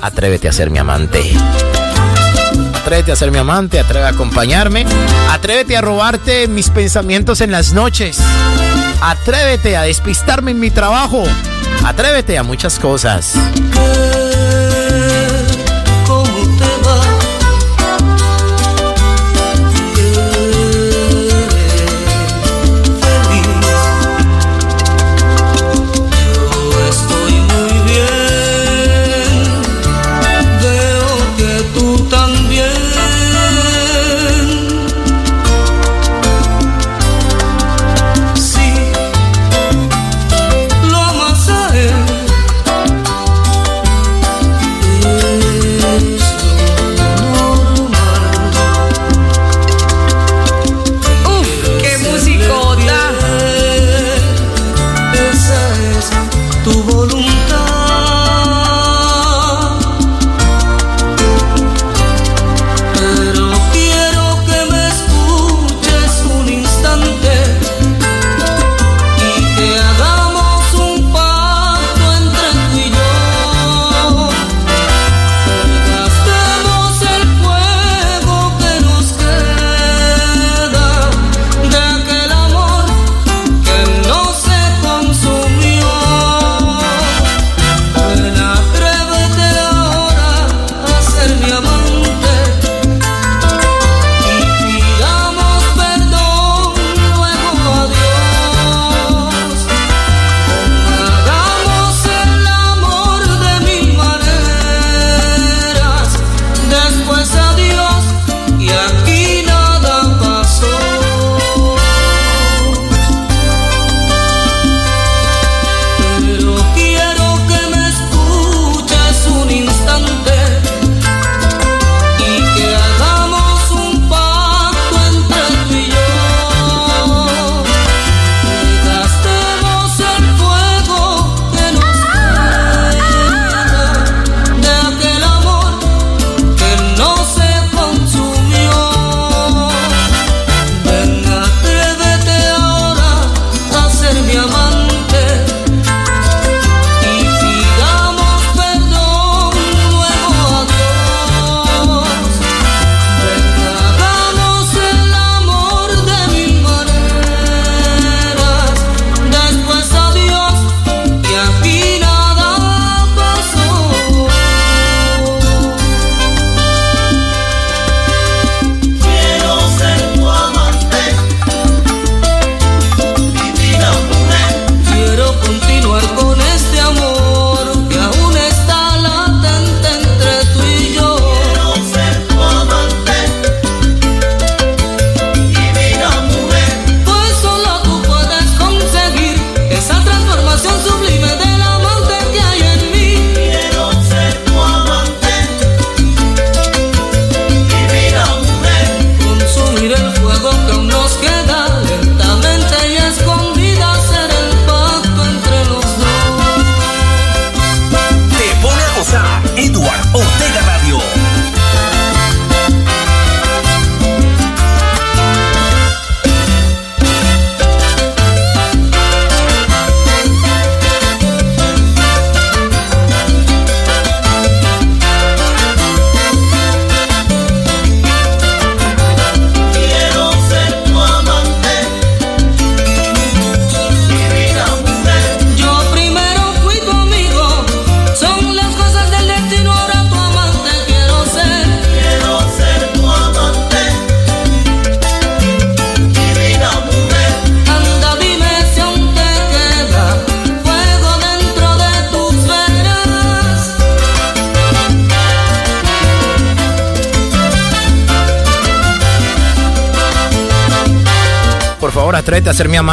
Atrévete 0.00 0.48
a 0.48 0.52
ser 0.52 0.70
mi 0.70 0.78
amante. 0.78 1.32
Atrévete 2.74 3.12
a 3.12 3.16
ser 3.16 3.30
mi 3.30 3.38
amante, 3.38 3.80
atrévete 3.80 4.06
a 4.06 4.10
acompañarme. 4.10 4.86
Atrévete 5.30 5.76
a 5.76 5.80
robarte 5.80 6.46
mis 6.46 6.70
pensamientos 6.70 7.40
en 7.40 7.50
las 7.50 7.72
noches. 7.72 8.18
Atrévete 9.00 9.76
a 9.76 9.82
despistarme 9.82 10.52
en 10.52 10.60
mi 10.60 10.70
trabajo. 10.70 11.24
Atrévete 11.84 12.38
a 12.38 12.42
muchas 12.42 12.78
cosas. 12.78 13.34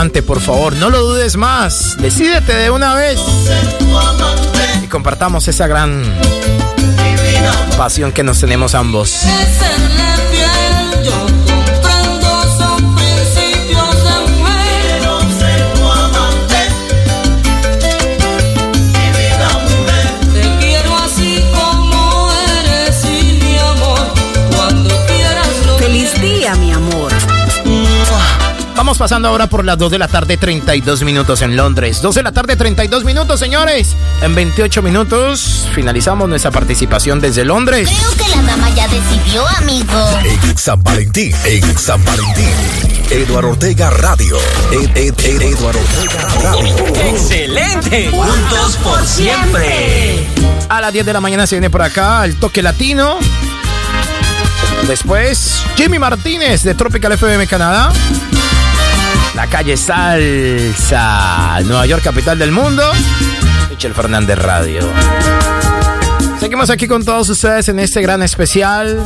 Por 0.10 0.42
favor. 0.42 0.74
No 0.74 0.90
lo 0.90 1.00
dudes 1.00 1.36
más. 1.36 1.96
Decídete 1.98 2.56
de 2.56 2.72
una 2.72 2.96
vez. 2.96 3.20
Y 4.84 4.88
compartamos 4.88 5.48
esa 5.48 5.68
gran 5.68 6.04
pasión 7.78 8.12
que 8.12 8.24
nos 8.24 8.40
tenemos 8.40 8.74
ambos. 8.74 9.22
Vamos 28.82 28.98
pasando 28.98 29.28
ahora 29.28 29.46
por 29.46 29.63
las 29.63 29.78
2 29.78 29.91
de 29.91 30.00
la 30.00 30.08
tarde, 30.08 30.38
32 30.38 31.04
minutos 31.04 31.44
en 31.44 31.56
Londres. 31.56 32.02
2 32.02 32.15
de 32.15 32.24
la 32.24 32.32
tarde, 32.32 32.56
32 32.56 33.04
minutos, 33.04 33.39
señores. 33.39 33.96
En 34.24 34.34
28 34.34 34.82
minutos 34.82 35.67
finalizamos 35.76 36.28
nuestra 36.28 36.50
participación 36.50 37.22
desde 37.22 37.46
Londres. 37.46 37.88
Creo 37.88 38.26
que 38.26 38.36
la 38.36 38.41
dama 38.41 38.72
ya 38.72 38.88
decidió, 38.88 39.48
amigo. 39.60 40.20
En 40.24 40.58
San 40.58 40.82
Valentín, 40.82 41.32
en 41.46 41.78
San 41.78 42.04
Valentín. 42.04 42.50
Eduardo 43.12 43.52
Ortega 43.52 43.91
Radio. 43.91 44.39
Ed, 44.72 44.98
Ed, 44.98 45.13
Ed, 45.26 45.41
Eduardo 45.44 45.80
Ortega 45.80 46.28
Radio. 46.41 46.76
¡Excelente! 47.06 48.10
Juntos 48.10 48.78
por 48.84 49.06
siempre. 49.06 50.26
A 50.70 50.82
las 50.82 50.91
10 50.91 51.06
de 51.06 51.13
la 51.13 51.22
mañana 51.22 51.46
se 51.46 51.54
viene 51.54 51.70
por 51.70 51.84
acá 51.84 52.26
el 52.26 52.36
toque 52.38 52.63
latino. 52.63 53.20
Después, 54.88 55.63
Jimmy 55.78 56.00
Martínez 56.00 56.63
de 56.63 56.74
Tropical 56.74 57.12
FM 57.12 57.46
Canadá. 57.46 57.94
La 59.41 59.47
calle 59.47 59.75
Salsa, 59.75 61.62
Nueva 61.65 61.88
York, 61.88 62.04
capital 62.04 62.38
del 62.38 62.51
mundo. 62.51 62.84
Michel 63.71 63.91
Fernández 63.95 64.38
Radio. 64.38 64.88
Seguimos 66.39 66.69
aquí 66.69 66.88
con 66.88 67.04
todos 67.04 67.27
ustedes 67.27 67.67
en 67.67 67.80
este 67.80 68.04
gran 68.04 68.21
especial 68.21 69.01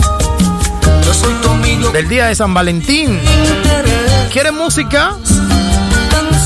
del 1.94 2.10
día 2.10 2.26
de 2.26 2.36
San 2.36 2.54
Valentín. 2.54 3.18
¿Quiere 4.30 4.52
música? 4.52 5.16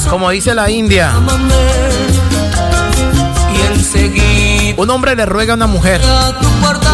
Como 0.07 0.29
dice 0.29 0.53
la 0.53 0.69
India. 0.69 1.11
Un 4.79 4.89
hombre 4.91 5.13
le 5.13 5.25
ruega 5.25 5.51
a 5.51 5.55
una 5.57 5.67
mujer. 5.67 5.99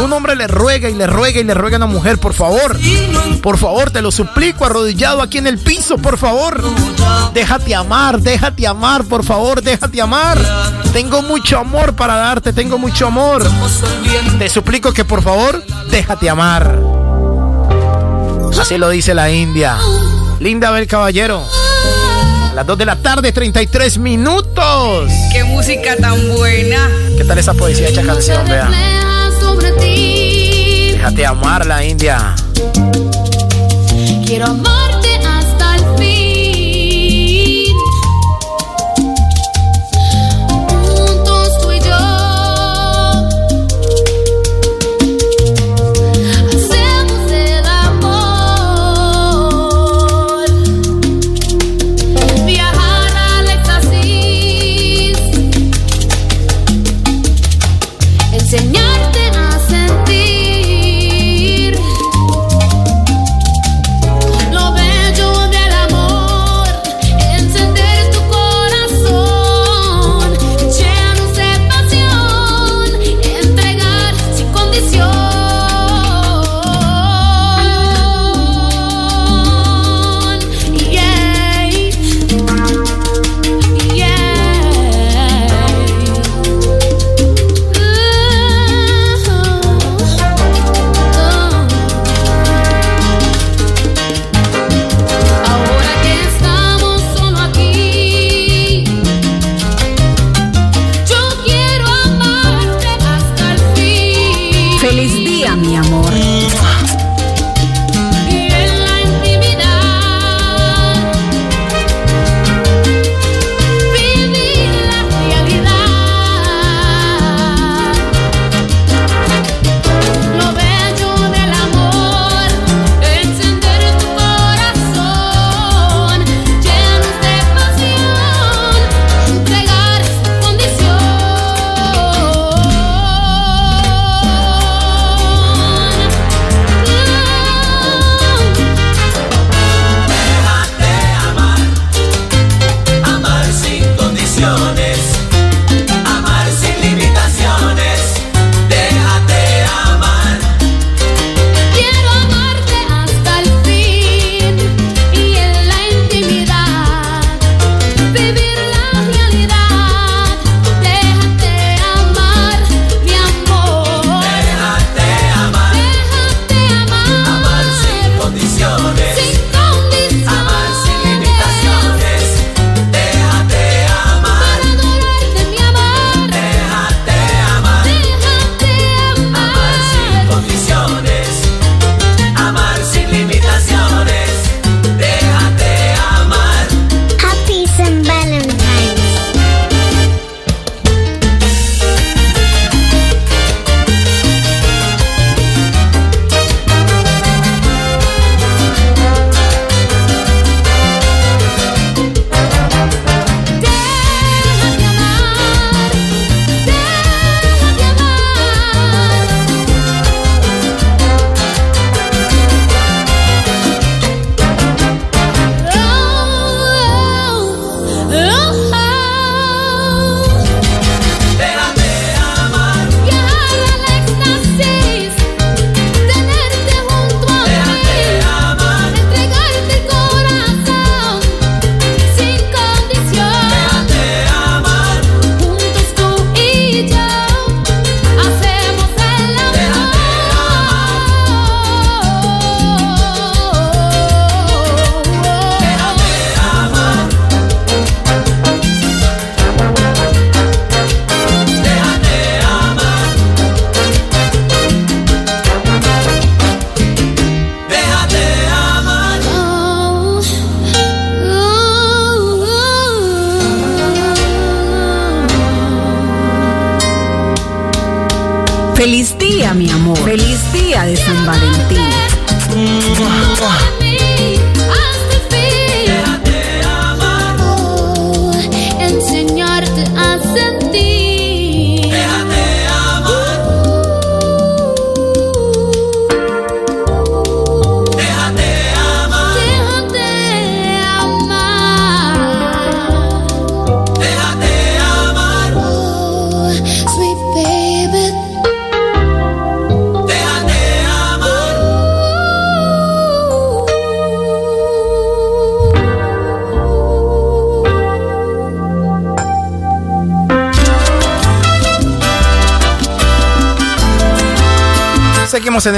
Un 0.04 0.12
hombre 0.12 0.36
le 0.36 0.48
ruega 0.48 0.90
y 0.90 0.96
le 0.96 1.06
ruega 1.06 1.40
y 1.40 1.44
le 1.44 1.54
ruega 1.54 1.76
a 1.76 1.78
una 1.78 1.86
mujer, 1.86 2.18
por 2.18 2.34
favor. 2.34 2.76
Por 3.44 3.60
favor, 3.60 3.92
te 3.92 4.02
lo 4.02 4.12
suplico, 4.12 4.66
arrodillado 4.66 5.22
aquí 5.22 5.38
en 5.38 5.46
el 5.46 5.60
piso, 5.60 6.00
por 6.00 6.18
favor. 6.18 6.64
Déjate 7.36 7.76
amar, 7.76 8.20
déjate 8.22 8.66
amar, 8.66 9.04
por 9.06 9.24
favor, 9.24 9.62
déjate 9.62 10.02
amar. 10.02 10.40
Tengo 10.94 11.22
mucho 11.22 11.60
amor 11.60 11.96
para 11.96 12.16
darte, 12.16 12.54
tengo 12.54 12.80
mucho 12.80 13.06
amor. 13.06 13.48
Te 14.40 14.50
suplico 14.50 14.92
que 14.92 15.06
por 15.06 15.22
favor, 15.22 15.64
déjate 15.92 16.28
amar. 16.28 16.80
Así 18.60 18.80
lo 18.80 18.90
dice 18.90 19.14
la 19.14 19.30
India. 19.30 19.78
Linda 20.40 20.72
Bel 20.72 20.88
Caballero. 20.88 21.44
A 22.50 22.54
las 22.56 22.66
2 22.66 22.80
de 22.80 22.86
la 22.86 22.96
tarde, 22.96 23.32
33 23.32 24.00
minutos. 24.00 25.12
¡Qué 25.32 25.44
música 25.44 25.96
tan 25.98 26.36
buena! 26.36 26.85
¿Qué 27.18 27.24
tal 27.24 27.38
esa 27.38 27.54
poesía 27.54 27.90
hecha 27.90 28.04
canción, 28.04 28.46
vea? 28.46 28.70
Déjate 30.92 31.26
amar 31.26 31.66
la 31.66 31.84
India. 31.84 32.36
Quiero 34.26 34.48
amarte 34.48 34.85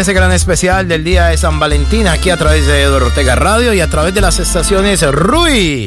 ese 0.08 0.14
gran 0.14 0.32
especial 0.32 0.88
del 0.88 1.04
día 1.04 1.26
de 1.26 1.38
San 1.38 1.60
Valentín 1.60 2.08
aquí 2.08 2.30
a 2.30 2.38
través 2.38 2.66
de 2.66 2.84
Eduardo 2.84 3.08
Ortega 3.08 3.36
Radio 3.36 3.74
y 3.74 3.82
a 3.82 3.90
través 3.90 4.14
de 4.14 4.22
las 4.22 4.40
estaciones 4.40 5.02
RUI. 5.02 5.86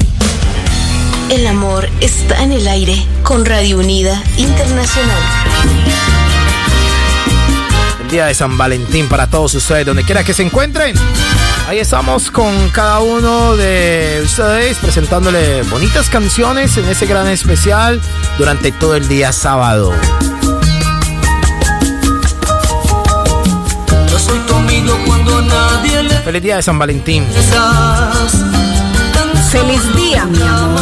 El 1.31 1.47
amor 1.47 1.89
está 2.03 2.43
en 2.43 2.53
el 2.53 2.69
aire 2.69 3.03
con 3.23 3.47
Radio 3.47 3.79
Unida 3.79 4.23
Internacional. 4.37 5.23
El 8.03 8.11
día 8.11 8.27
de 8.27 8.35
San 8.35 8.59
Valentín 8.59 9.09
para 9.09 9.27
todos 9.27 9.55
ustedes, 9.55 9.87
donde 9.87 10.05
quiera 10.05 10.23
que 10.23 10.35
se 10.35 10.43
encuentren. 10.43 10.95
Ahí 11.67 11.79
estamos 11.79 12.31
con 12.31 12.69
cada 12.75 13.01
uno 13.01 13.57
de 13.57 14.21
ustedes 14.23 14.77
presentándole 14.77 15.63
bonitas 15.63 16.11
canciones 16.11 16.77
en 16.77 16.87
ese 16.91 17.07
gran 17.07 17.27
especial 17.27 17.99
durante 18.37 18.71
todo 18.71 18.97
el 18.97 19.09
día 19.09 19.33
sábado. 19.33 19.95
Tu 24.91 24.95
amigo 24.95 25.05
cuando 25.07 25.43
nadie 25.43 26.03
le 26.03 26.15
Feliz 26.17 26.43
día 26.43 26.57
de 26.57 26.63
San 26.63 26.79
Valentín. 26.79 27.25
Feliz 29.51 29.95
día, 29.97 30.25
mi 30.27 30.43
amor. 30.43 30.81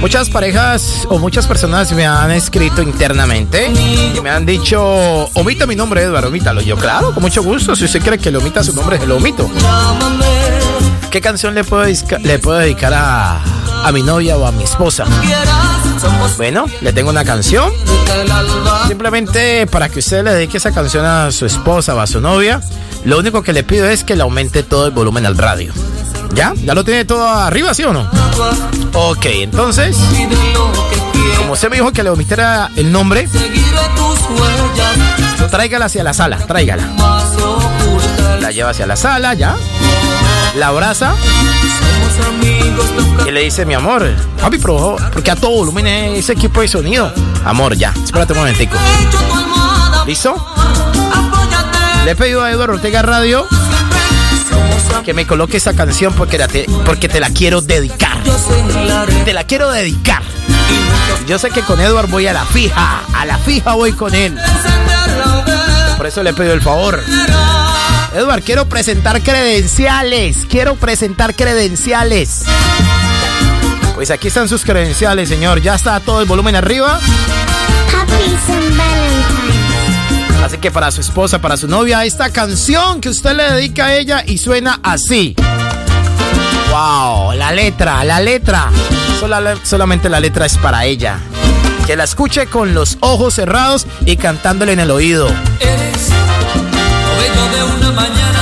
Muchas 0.00 0.28
parejas 0.30 1.06
o 1.08 1.18
muchas 1.18 1.46
personas 1.46 1.90
me 1.92 2.06
han 2.06 2.30
escrito 2.30 2.82
internamente 2.82 3.72
y 4.14 4.20
me 4.20 4.30
han 4.30 4.46
dicho, 4.46 4.80
omita 5.34 5.66
mi 5.66 5.74
nombre, 5.74 6.02
Eduardo, 6.02 6.28
omítalo. 6.28 6.60
Yo, 6.60 6.76
claro, 6.76 7.12
con 7.12 7.22
mucho 7.22 7.42
gusto. 7.42 7.74
Si 7.74 7.86
usted 7.86 8.00
quiere 8.00 8.18
que 8.18 8.30
le 8.30 8.38
omita 8.38 8.62
su 8.62 8.74
nombre, 8.74 8.98
se 8.98 9.06
lo 9.06 9.16
omito. 9.16 9.50
¿Qué 11.16 11.22
canción 11.22 11.54
le 11.54 11.64
puedo, 11.64 11.86
le 12.20 12.38
puedo 12.38 12.58
dedicar 12.58 12.92
a, 12.92 13.40
a 13.84 13.90
mi 13.90 14.02
novia 14.02 14.36
o 14.36 14.44
a 14.44 14.52
mi 14.52 14.64
esposa? 14.64 15.06
Bueno, 16.36 16.66
le 16.82 16.92
tengo 16.92 17.08
una 17.08 17.24
canción. 17.24 17.72
Simplemente 18.86 19.66
para 19.66 19.88
que 19.88 20.00
usted 20.00 20.22
le 20.22 20.34
dedique 20.34 20.58
esa 20.58 20.72
canción 20.72 21.06
a 21.06 21.32
su 21.32 21.46
esposa 21.46 21.94
o 21.94 22.00
a 22.00 22.06
su 22.06 22.20
novia, 22.20 22.60
lo 23.06 23.18
único 23.18 23.42
que 23.42 23.54
le 23.54 23.62
pido 23.62 23.88
es 23.88 24.04
que 24.04 24.14
le 24.14 24.24
aumente 24.24 24.62
todo 24.62 24.84
el 24.84 24.92
volumen 24.92 25.24
al 25.24 25.38
radio. 25.38 25.72
¿Ya? 26.34 26.52
¿Ya 26.54 26.74
lo 26.74 26.84
tiene 26.84 27.06
todo 27.06 27.26
arriba, 27.26 27.72
sí 27.72 27.82
o 27.84 27.94
no? 27.94 28.06
Ok, 28.92 29.24
entonces, 29.24 29.96
como 31.38 31.54
usted 31.54 31.70
me 31.70 31.76
dijo 31.76 31.92
que 31.92 32.02
le 32.02 32.10
omitiera 32.10 32.70
el 32.76 32.92
nombre, 32.92 33.26
tráigala 35.50 35.86
hacia 35.86 36.04
la 36.04 36.12
sala, 36.12 36.36
tráigala. 36.46 36.90
La 38.38 38.50
lleva 38.50 38.68
hacia 38.68 38.86
la 38.86 38.96
sala, 38.96 39.32
ya. 39.32 39.56
La 40.56 40.68
abraza 40.68 41.14
y 43.26 43.30
le 43.30 43.42
dice, 43.42 43.66
mi 43.66 43.74
amor, 43.74 44.10
papi, 44.40 44.56
pero 44.56 44.96
porque 45.12 45.30
a 45.30 45.36
todo 45.36 45.50
volumen 45.50 45.86
ese 45.86 46.32
equipo 46.32 46.62
de 46.62 46.68
sonido. 46.68 47.12
Amor, 47.44 47.76
ya, 47.76 47.92
espérate 48.02 48.32
un 48.32 48.38
momentico. 48.38 48.74
he. 48.76 50.06
¿Listo? 50.06 50.34
Le 52.04 52.12
he 52.12 52.16
pedido 52.16 52.42
a 52.42 52.50
Eduardo 52.50 52.74
Ortega 52.74 53.02
Radio 53.02 53.46
que 55.04 55.12
me 55.12 55.26
coloque 55.26 55.58
esa 55.58 55.74
canción 55.74 56.14
porque, 56.14 56.38
te, 56.38 56.66
porque 56.84 57.08
te 57.08 57.20
la 57.20 57.28
quiero 57.30 57.60
dedicar. 57.60 58.22
Te 59.24 59.32
la 59.34 59.44
quiero 59.44 59.70
dedicar. 59.70 60.22
Yo 61.28 61.38
sé 61.38 61.50
que 61.50 61.62
con 61.62 61.80
Edward 61.80 62.08
voy 62.08 62.28
a 62.28 62.32
la 62.32 62.46
fija. 62.46 63.02
A 63.14 63.26
la 63.26 63.36
fija 63.38 63.74
voy 63.74 63.92
con 63.92 64.14
él. 64.14 64.38
Por 65.98 66.06
eso 66.06 66.22
le 66.22 66.32
pido 66.32 66.52
el 66.54 66.62
favor. 66.62 67.02
Edward, 68.16 68.42
quiero 68.42 68.66
presentar 68.68 69.20
credenciales. 69.22 70.38
Quiero 70.48 70.74
presentar 70.76 71.34
credenciales. 71.34 72.44
Pues 73.94 74.10
aquí 74.10 74.28
están 74.28 74.48
sus 74.48 74.64
credenciales, 74.64 75.28
señor. 75.28 75.60
Ya 75.60 75.74
está 75.74 76.00
todo 76.00 76.20
el 76.22 76.26
volumen 76.26 76.56
arriba. 76.56 76.98
Happy 76.98 78.36
San 78.46 78.76
Valentine. 78.76 80.44
Así 80.44 80.58
que 80.58 80.70
para 80.70 80.90
su 80.90 81.00
esposa, 81.02 81.40
para 81.40 81.56
su 81.56 81.68
novia, 81.68 82.04
esta 82.04 82.30
canción 82.30 83.00
que 83.00 83.08
usted 83.10 83.34
le 83.36 83.52
dedica 83.52 83.86
a 83.86 83.96
ella 83.96 84.22
y 84.26 84.38
suena 84.38 84.80
así. 84.82 85.34
Wow, 86.70 87.32
la 87.34 87.52
letra, 87.52 88.02
la 88.04 88.20
letra. 88.20 88.70
Sola- 89.20 89.56
solamente 89.62 90.08
la 90.08 90.20
letra 90.20 90.46
es 90.46 90.56
para 90.56 90.84
ella. 90.84 91.18
Que 91.86 91.96
la 91.96 92.04
escuche 92.04 92.46
con 92.46 92.74
los 92.74 92.96
ojos 93.00 93.34
cerrados 93.34 93.86
y 94.04 94.16
cantándole 94.16 94.72
en 94.72 94.80
el 94.80 94.90
oído. 94.90 95.28
Eres 95.60 96.08
mañana 97.92 98.35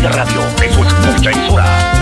Radio, 0.00 0.40
eso 0.64 0.84
es 0.84 1.06
mucha 1.06 1.30
emisora. 1.30 2.01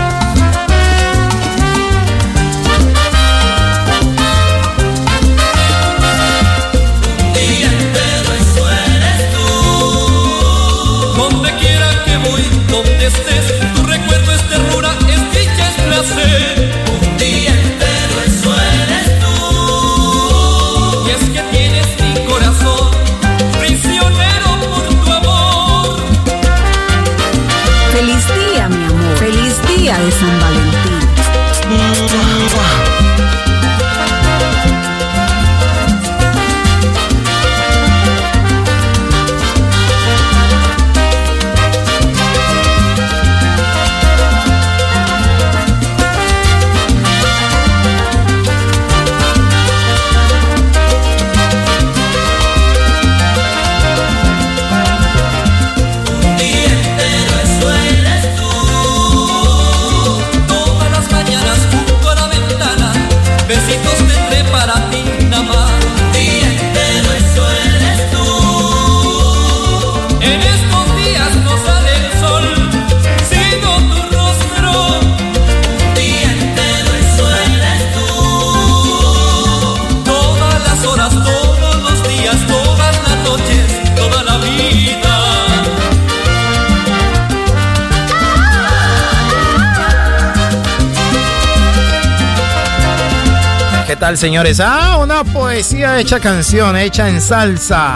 tal, 94.01 94.17
señores? 94.17 94.59
Ah, 94.59 94.97
una 94.97 95.23
poesía 95.23 95.99
hecha 95.99 96.19
canción, 96.19 96.75
hecha 96.75 97.07
en 97.07 97.21
salsa. 97.21 97.93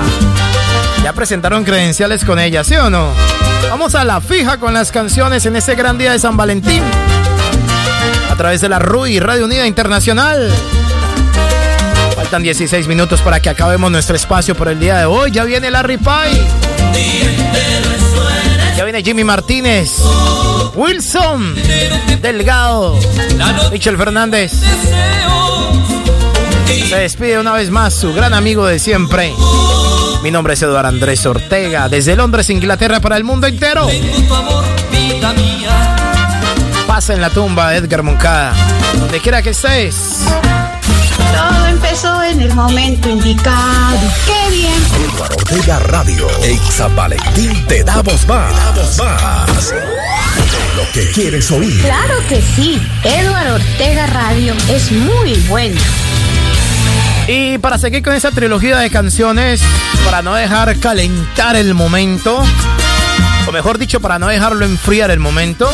Ya 1.03 1.11
presentaron 1.13 1.63
credenciales 1.63 2.23
con 2.23 2.37
ella, 2.37 2.63
¿sí 2.63 2.75
o 2.75 2.91
no? 2.91 3.11
Vamos 3.71 3.95
a 3.95 4.03
la 4.03 4.21
fija 4.21 4.59
con 4.59 4.71
las 4.71 4.91
canciones 4.91 5.47
en 5.47 5.55
este 5.55 5.73
gran 5.73 5.97
día 5.97 6.11
de 6.11 6.19
San 6.19 6.37
Valentín. 6.37 6.83
A 8.29 8.35
través 8.35 8.61
de 8.61 8.69
la 8.69 8.77
RUI, 8.77 9.19
Radio 9.19 9.45
Unida 9.45 9.65
Internacional. 9.65 10.53
Faltan 12.15 12.43
16 12.43 12.87
minutos 12.87 13.21
para 13.21 13.39
que 13.39 13.49
acabemos 13.49 13.89
nuestro 13.91 14.15
espacio 14.15 14.53
por 14.53 14.67
el 14.67 14.79
día 14.79 14.99
de 14.99 15.05
hoy. 15.05 15.31
Ya 15.31 15.43
viene 15.43 15.71
Larry 15.71 15.97
Pie. 15.97 16.45
Ya 18.75 18.83
viene 18.83 19.01
Jimmy 19.03 19.23
Martínez. 19.23 19.99
Wilson 20.75 21.55
Delgado. 22.21 22.99
Michel 23.71 23.97
Fernández. 23.97 24.51
Se 26.89 26.95
despide 26.97 27.39
una 27.39 27.53
vez 27.53 27.69
más 27.69 27.93
su 27.93 28.13
gran 28.13 28.33
amigo 28.33 28.65
de 28.65 28.79
siempre. 28.79 29.33
Mi 30.23 30.31
nombre 30.31 30.55
es 30.55 30.61
Eduardo 30.61 30.89
Andrés 30.89 31.25
Ortega, 31.25 31.87
desde 31.87 32.15
Londres, 32.15 32.49
Inglaterra, 32.49 32.99
para 32.99 33.15
el 33.17 33.23
mundo 33.23 33.47
entero. 33.47 33.87
Pasa 36.87 37.13
en 37.13 37.21
la 37.21 37.29
tumba, 37.29 37.75
Edgar 37.75 38.03
Moncada, 38.03 38.53
donde 38.99 39.19
quiera 39.19 39.41
que 39.41 39.51
estés. 39.51 40.23
Todo 41.33 41.65
empezó 41.67 42.23
en 42.23 42.41
el 42.41 42.53
momento 42.53 43.09
indicado. 43.09 43.99
¡Qué 44.25 44.44
Eduardo 45.15 45.37
Ortega 45.37 45.79
Radio, 45.79 46.27
San 46.69 46.93
Valentín 46.93 47.65
te 47.67 47.85
damos 47.85 48.27
más. 48.27 48.53
Te 48.73 48.79
damos 48.81 48.97
más. 48.97 49.73
Lo 50.75 50.91
que 50.91 51.09
quieres 51.11 51.49
oír. 51.51 51.81
Claro 51.81 52.15
que 52.27 52.41
sí. 52.41 52.81
Eduardo 53.01 53.55
Ortega 53.55 54.07
Radio 54.07 54.53
es 54.67 54.91
muy 54.91 55.35
bueno. 55.47 55.79
Y 57.29 57.57
para 57.59 57.77
seguir 57.77 58.03
con 58.03 58.13
esa 58.13 58.31
trilogía 58.31 58.77
de 58.77 58.89
canciones, 58.89 59.61
para 60.03 60.21
no 60.21 60.35
dejar 60.35 60.77
calentar 60.79 61.55
el 61.55 61.73
momento, 61.75 62.43
o 63.47 63.51
mejor 63.53 63.77
dicho, 63.77 64.01
para 64.01 64.19
no 64.19 64.27
dejarlo 64.27 64.65
enfriar 64.65 65.11
el 65.11 65.19
momento, 65.19 65.71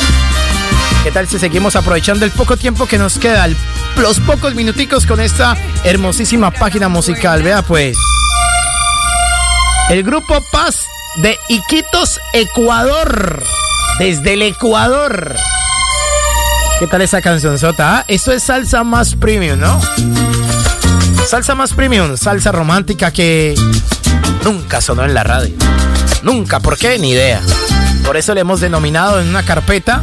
¿qué 1.03 1.09
tal 1.09 1.27
si 1.27 1.39
seguimos 1.39 1.75
aprovechando 1.75 2.25
el 2.25 2.31
poco 2.31 2.57
tiempo 2.57 2.85
que 2.85 2.99
nos 2.99 3.17
queda, 3.17 3.49
los 3.97 4.19
pocos 4.19 4.53
minuticos 4.53 5.07
con 5.07 5.19
esta 5.19 5.57
hermosísima 5.83 6.51
página 6.51 6.89
musical? 6.89 7.41
Vea 7.41 7.63
pues. 7.63 7.97
El 9.91 10.03
grupo 10.03 10.39
Paz 10.53 10.77
de 11.17 11.37
Iquitos, 11.49 12.21
Ecuador. 12.31 13.43
Desde 13.99 14.35
el 14.35 14.41
Ecuador. 14.41 15.35
¿Qué 16.79 16.87
tal 16.87 17.01
esa 17.01 17.21
canción 17.21 17.59
sota? 17.59 17.97
Ah, 17.97 18.05
esto 18.07 18.31
es 18.31 18.41
salsa 18.41 18.85
más 18.85 19.15
premium, 19.15 19.59
¿no? 19.59 19.81
Salsa 21.27 21.55
más 21.55 21.73
premium, 21.73 22.15
salsa 22.15 22.53
romántica 22.53 23.11
que 23.11 23.53
nunca 24.45 24.79
sonó 24.79 25.03
en 25.03 25.13
la 25.13 25.25
radio. 25.25 25.53
Nunca, 26.23 26.61
¿por 26.61 26.77
qué? 26.77 26.97
Ni 26.97 27.11
idea. 27.11 27.41
Por 28.05 28.15
eso 28.15 28.33
le 28.33 28.39
hemos 28.39 28.61
denominado 28.61 29.19
en 29.19 29.27
una 29.27 29.43
carpeta 29.43 30.01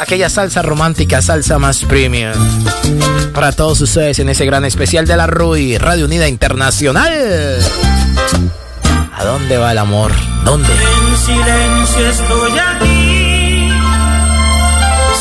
aquella 0.00 0.30
salsa 0.30 0.62
romántica, 0.62 1.20
salsa 1.20 1.58
más 1.58 1.84
premium. 1.84 2.32
Para 3.34 3.52
todos 3.52 3.82
ustedes 3.82 4.18
en 4.18 4.30
ese 4.30 4.46
gran 4.46 4.64
especial 4.64 5.06
de 5.06 5.18
la 5.18 5.26
RUI, 5.26 5.76
Radio 5.76 6.06
Unida 6.06 6.26
Internacional. 6.26 7.60
¿A 9.44 9.46
dónde 9.46 9.58
va 9.58 9.72
el 9.72 9.78
amor? 9.78 10.10
¿Dónde? 10.42 10.68
En 10.72 11.16
silencio 11.18 12.08
estoy 12.08 12.52
aquí. 12.58 13.68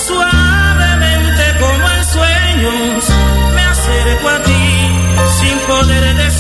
Suavemente 0.08 1.44
como 1.60 1.90
en 1.90 2.06
sueños 2.06 3.10
me 3.54 3.62
acerco 3.66 4.30
a 4.30 4.44
ti 4.44 4.64
sin 5.42 5.58
poder 5.68 6.16
decirte 6.16 6.33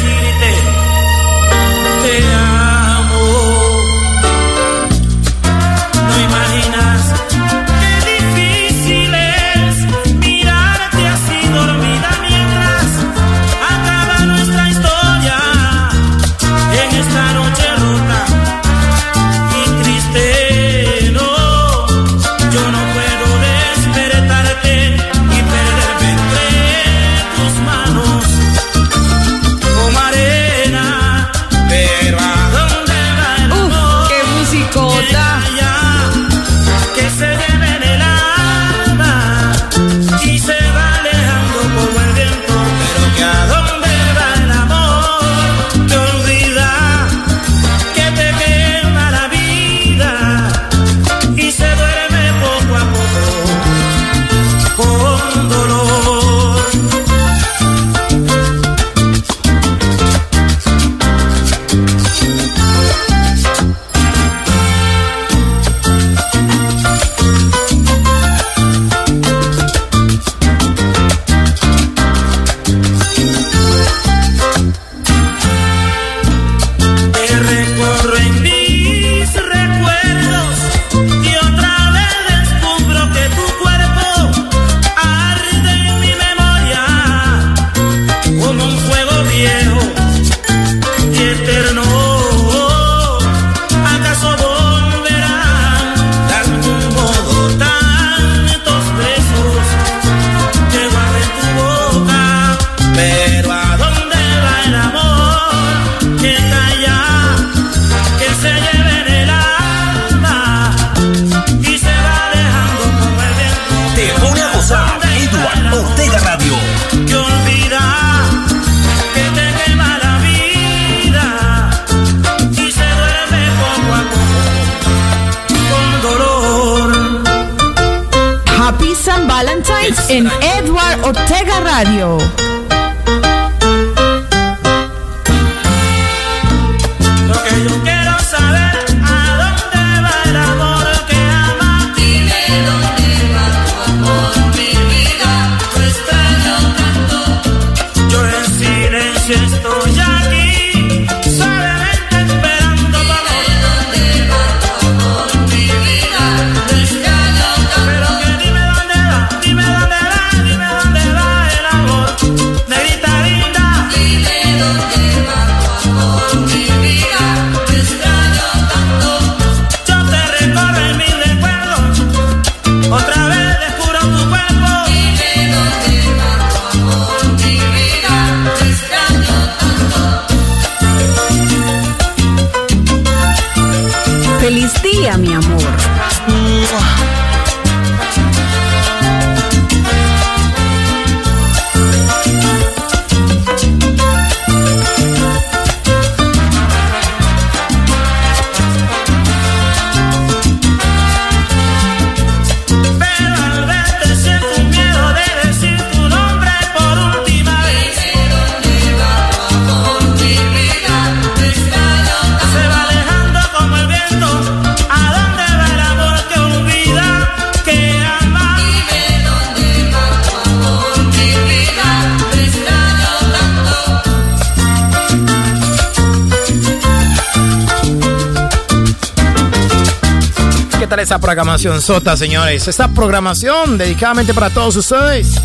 esa 231.13 231.19
programación 231.19 231.79
sota, 231.79 232.17
señores. 232.17 232.67
Esta 232.67 232.87
programación 232.87 233.77
dedicadamente 233.77 234.33
para 234.33 234.49
todos 234.49 234.75
ustedes. 234.77 235.39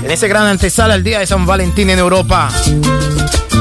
En 0.00 0.08
ese 0.08 0.28
gran 0.28 0.46
antesala 0.46 0.94
el 0.94 1.02
día 1.02 1.18
de 1.18 1.26
San 1.26 1.44
Valentín 1.44 1.90
en 1.90 1.98
Europa. 1.98 2.48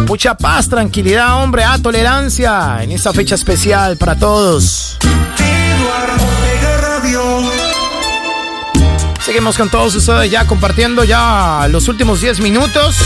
Mucha 0.08 0.38
paz, 0.38 0.70
tranquilidad, 0.70 1.42
hombre, 1.42 1.64
a 1.64 1.80
tolerancia 1.80 2.84
en 2.84 2.92
esta 2.92 3.12
fecha 3.12 3.34
especial 3.34 3.98
para 3.98 4.20
todos. 4.20 5.00
Seguimos 9.26 9.58
con 9.58 9.70
todos 9.70 9.96
ustedes 9.96 10.30
ya 10.30 10.46
compartiendo 10.46 11.04
ya 11.04 11.68
los 11.72 11.88
últimos 11.88 12.22
10 12.22 12.40
minutos. 12.42 12.98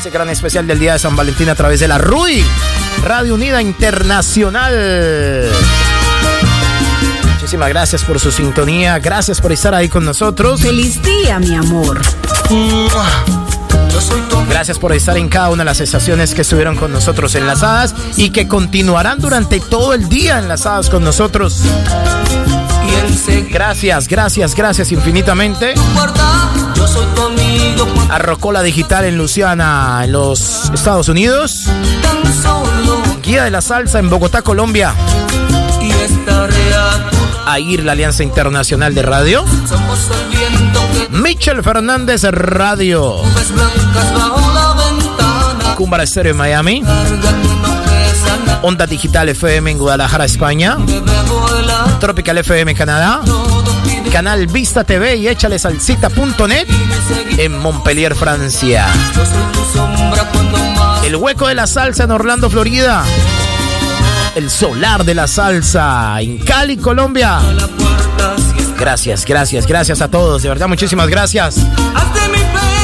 Ese 0.00 0.08
gran 0.08 0.30
especial 0.30 0.66
del 0.66 0.78
día 0.78 0.94
de 0.94 1.00
San 1.00 1.14
Valentín 1.14 1.50
a 1.50 1.54
través 1.54 1.80
de 1.80 1.88
la 1.88 1.98
RUI, 1.98 2.42
Radio 3.04 3.34
Unida 3.34 3.60
Internacional. 3.60 5.52
Muchísimas 7.48 7.70
gracias 7.70 8.04
por 8.04 8.20
su 8.20 8.30
sintonía, 8.30 8.98
gracias 8.98 9.40
por 9.40 9.52
estar 9.52 9.74
ahí 9.74 9.88
con 9.88 10.04
nosotros. 10.04 10.60
Feliz 10.60 11.00
día, 11.02 11.38
mi 11.38 11.54
amor. 11.54 11.98
Gracias 14.50 14.78
por 14.78 14.92
estar 14.92 15.16
en 15.16 15.30
cada 15.30 15.48
una 15.48 15.62
de 15.62 15.64
las 15.64 15.80
estaciones 15.80 16.34
que 16.34 16.42
estuvieron 16.42 16.76
con 16.76 16.92
nosotros 16.92 17.34
enlazadas 17.36 17.94
y 18.18 18.28
que 18.32 18.46
continuarán 18.46 19.18
durante 19.18 19.60
todo 19.60 19.94
el 19.94 20.10
día 20.10 20.38
enlazadas 20.38 20.90
con 20.90 21.02
nosotros. 21.02 21.62
Gracias, 23.48 24.08
gracias, 24.08 24.54
gracias 24.54 24.92
infinitamente. 24.92 25.72
A 28.10 28.18
Rocola 28.18 28.62
Digital 28.62 29.06
en 29.06 29.16
Luciana, 29.16 30.02
en 30.04 30.12
los 30.12 30.68
Estados 30.74 31.08
Unidos. 31.08 31.64
Guía 33.22 33.44
de 33.44 33.50
la 33.50 33.62
Salsa 33.62 34.00
en 34.00 34.10
Bogotá, 34.10 34.42
Colombia. 34.42 34.92
Y 35.80 37.17
AIR, 37.48 37.82
la 37.84 37.92
Alianza 37.92 38.22
Internacional 38.22 38.94
de 38.94 39.02
Radio. 39.02 39.42
Michel 41.10 41.62
Fernández 41.62 42.22
Radio. 42.24 43.22
Cumbara 45.74 46.02
Estéreo 46.04 46.32
en 46.32 46.36
Miami. 46.36 46.84
Onda 48.60 48.86
Digital 48.86 49.30
FM 49.30 49.70
en 49.70 49.78
Guadalajara, 49.78 50.26
España. 50.26 50.76
Tropical 52.00 52.36
FM 52.36 52.74
Canadá. 52.74 53.22
Canal 54.12 54.46
Vista 54.46 54.84
TV 54.84 55.16
y 55.16 55.28
échale 55.28 55.58
salsita.net 55.58 56.66
en 57.38 57.58
Montpellier, 57.58 58.14
Francia. 58.14 58.86
El 61.02 61.16
hueco 61.16 61.46
de 61.46 61.54
la 61.54 61.66
salsa 61.66 62.04
en 62.04 62.10
Orlando, 62.10 62.50
Florida 62.50 63.04
el 64.34 64.50
solar 64.50 65.04
de 65.04 65.14
la 65.14 65.26
salsa 65.26 66.20
en 66.20 66.38
Cali, 66.38 66.76
Colombia. 66.76 67.40
Gracias, 68.78 69.24
gracias, 69.24 69.66
gracias 69.66 70.00
a 70.00 70.08
todos. 70.08 70.42
De 70.42 70.48
verdad, 70.48 70.68
muchísimas 70.68 71.08
gracias. 71.08 71.56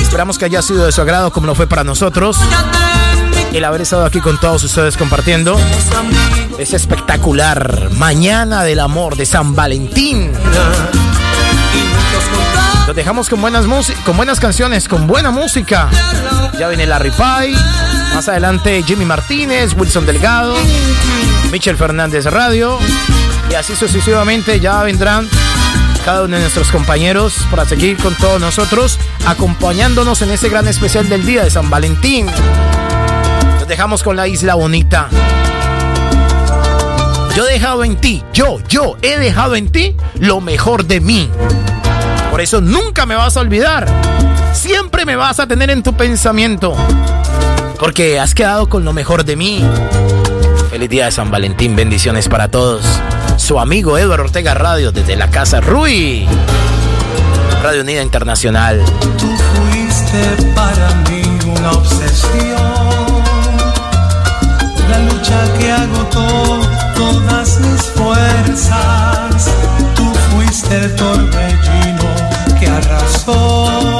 Esperamos 0.00 0.38
que 0.38 0.44
haya 0.46 0.62
sido 0.62 0.84
de 0.86 0.92
su 0.92 1.00
agrado 1.00 1.32
como 1.32 1.46
lo 1.46 1.54
fue 1.54 1.66
para 1.66 1.84
nosotros. 1.84 2.38
El 3.52 3.64
haber 3.64 3.82
estado 3.82 4.04
aquí 4.04 4.20
con 4.20 4.38
todos 4.38 4.64
ustedes 4.64 4.96
compartiendo. 4.96 5.56
Es 6.58 6.72
espectacular. 6.72 7.90
Mañana 7.92 8.62
del 8.64 8.80
amor 8.80 9.16
de 9.16 9.26
San 9.26 9.54
Valentín. 9.54 10.32
Los 12.86 12.96
dejamos 12.96 13.28
con 13.28 13.40
buenas, 13.40 13.66
con 14.04 14.16
buenas 14.16 14.40
canciones, 14.40 14.88
con 14.88 15.06
buena 15.06 15.30
música. 15.30 15.88
Ya 16.58 16.68
viene 16.68 16.86
Larry 16.86 17.10
Pie. 17.10 17.56
Más 18.14 18.28
adelante 18.28 18.82
Jimmy 18.84 19.04
Martínez, 19.04 19.74
Wilson 19.76 20.06
Delgado. 20.06 20.54
Michel 21.54 21.76
Fernández 21.76 22.24
Radio. 22.24 22.80
Y 23.48 23.54
así 23.54 23.76
sucesivamente 23.76 24.58
ya 24.58 24.82
vendrán 24.82 25.28
cada 26.04 26.24
uno 26.24 26.34
de 26.34 26.42
nuestros 26.42 26.72
compañeros 26.72 27.46
para 27.48 27.64
seguir 27.64 27.96
con 27.96 28.12
todos 28.16 28.40
nosotros, 28.40 28.98
acompañándonos 29.24 30.20
en 30.22 30.32
ese 30.32 30.48
gran 30.48 30.66
especial 30.66 31.08
del 31.08 31.24
día 31.24 31.44
de 31.44 31.50
San 31.50 31.70
Valentín. 31.70 32.26
Nos 33.60 33.68
dejamos 33.68 34.02
con 34.02 34.16
la 34.16 34.26
isla 34.26 34.56
bonita. 34.56 35.08
Yo 37.36 37.46
he 37.46 37.52
dejado 37.52 37.84
en 37.84 38.00
ti, 38.00 38.24
yo, 38.32 38.58
yo 38.68 38.96
he 39.00 39.16
dejado 39.16 39.54
en 39.54 39.68
ti 39.68 39.94
lo 40.18 40.40
mejor 40.40 40.86
de 40.86 41.00
mí. 41.00 41.30
Por 42.32 42.40
eso 42.40 42.60
nunca 42.60 43.06
me 43.06 43.14
vas 43.14 43.36
a 43.36 43.40
olvidar. 43.40 43.86
Siempre 44.52 45.04
me 45.04 45.14
vas 45.14 45.38
a 45.38 45.46
tener 45.46 45.70
en 45.70 45.84
tu 45.84 45.94
pensamiento. 45.94 46.74
Porque 47.78 48.18
has 48.18 48.34
quedado 48.34 48.68
con 48.68 48.84
lo 48.84 48.92
mejor 48.92 49.24
de 49.24 49.36
mí. 49.36 49.64
Feliz 50.74 50.90
día 50.90 51.04
de 51.04 51.12
San 51.12 51.30
Valentín, 51.30 51.76
bendiciones 51.76 52.28
para 52.28 52.48
todos. 52.48 52.84
Su 53.36 53.60
amigo 53.60 53.96
Eduardo 53.96 54.24
Ortega 54.24 54.54
Radio 54.54 54.90
desde 54.90 55.14
la 55.14 55.30
casa 55.30 55.60
Rui. 55.60 56.26
Radio 57.62 57.82
Unida 57.82 58.02
Internacional. 58.02 58.82
Tú 59.16 59.30
fuiste 59.54 60.52
para 60.52 60.92
mí 61.08 61.22
una 61.46 61.70
obsesión. 61.74 62.58
La 64.90 64.98
lucha 64.98 65.58
que 65.60 65.70
agotó 65.70 66.60
todas 66.96 67.60
mis 67.60 67.82
fuerzas. 67.90 69.50
Tú 69.94 70.12
fuiste 70.32 70.76
el 70.76 70.96
torbellino 70.96 72.58
que 72.58 72.66
arrasó. 72.66 73.93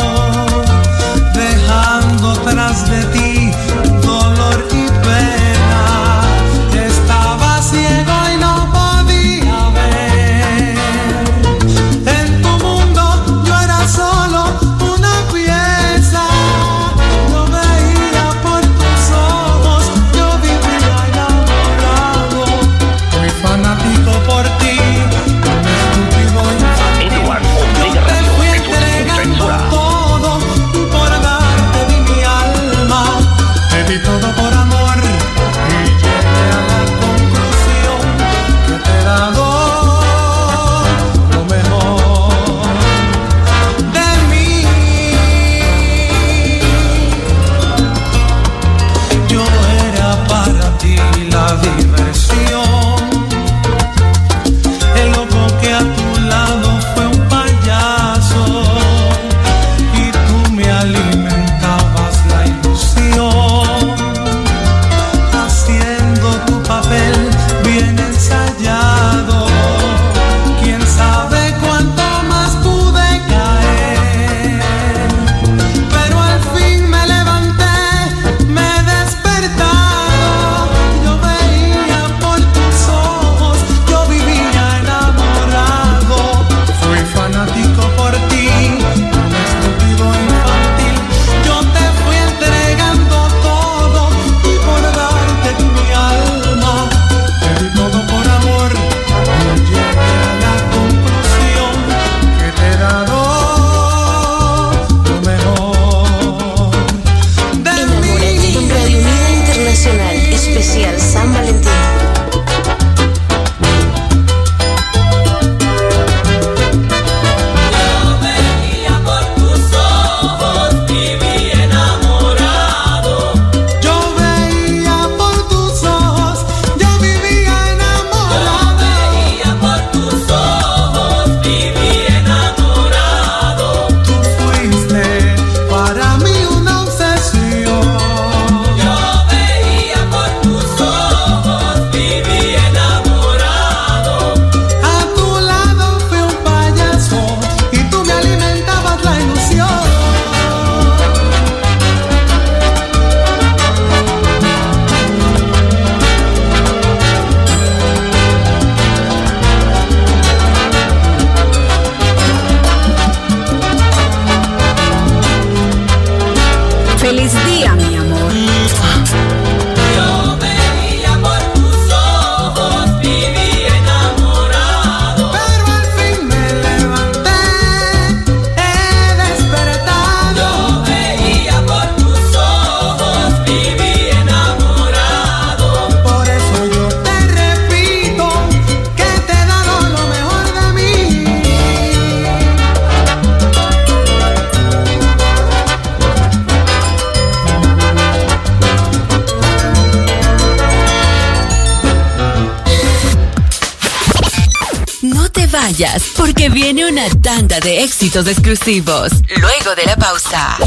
Éxitos 208.04 208.26
exclusivos. 208.26 209.12
Luego 209.38 209.74
de 209.74 209.84
la 209.86 209.96
pausa. 209.96 210.58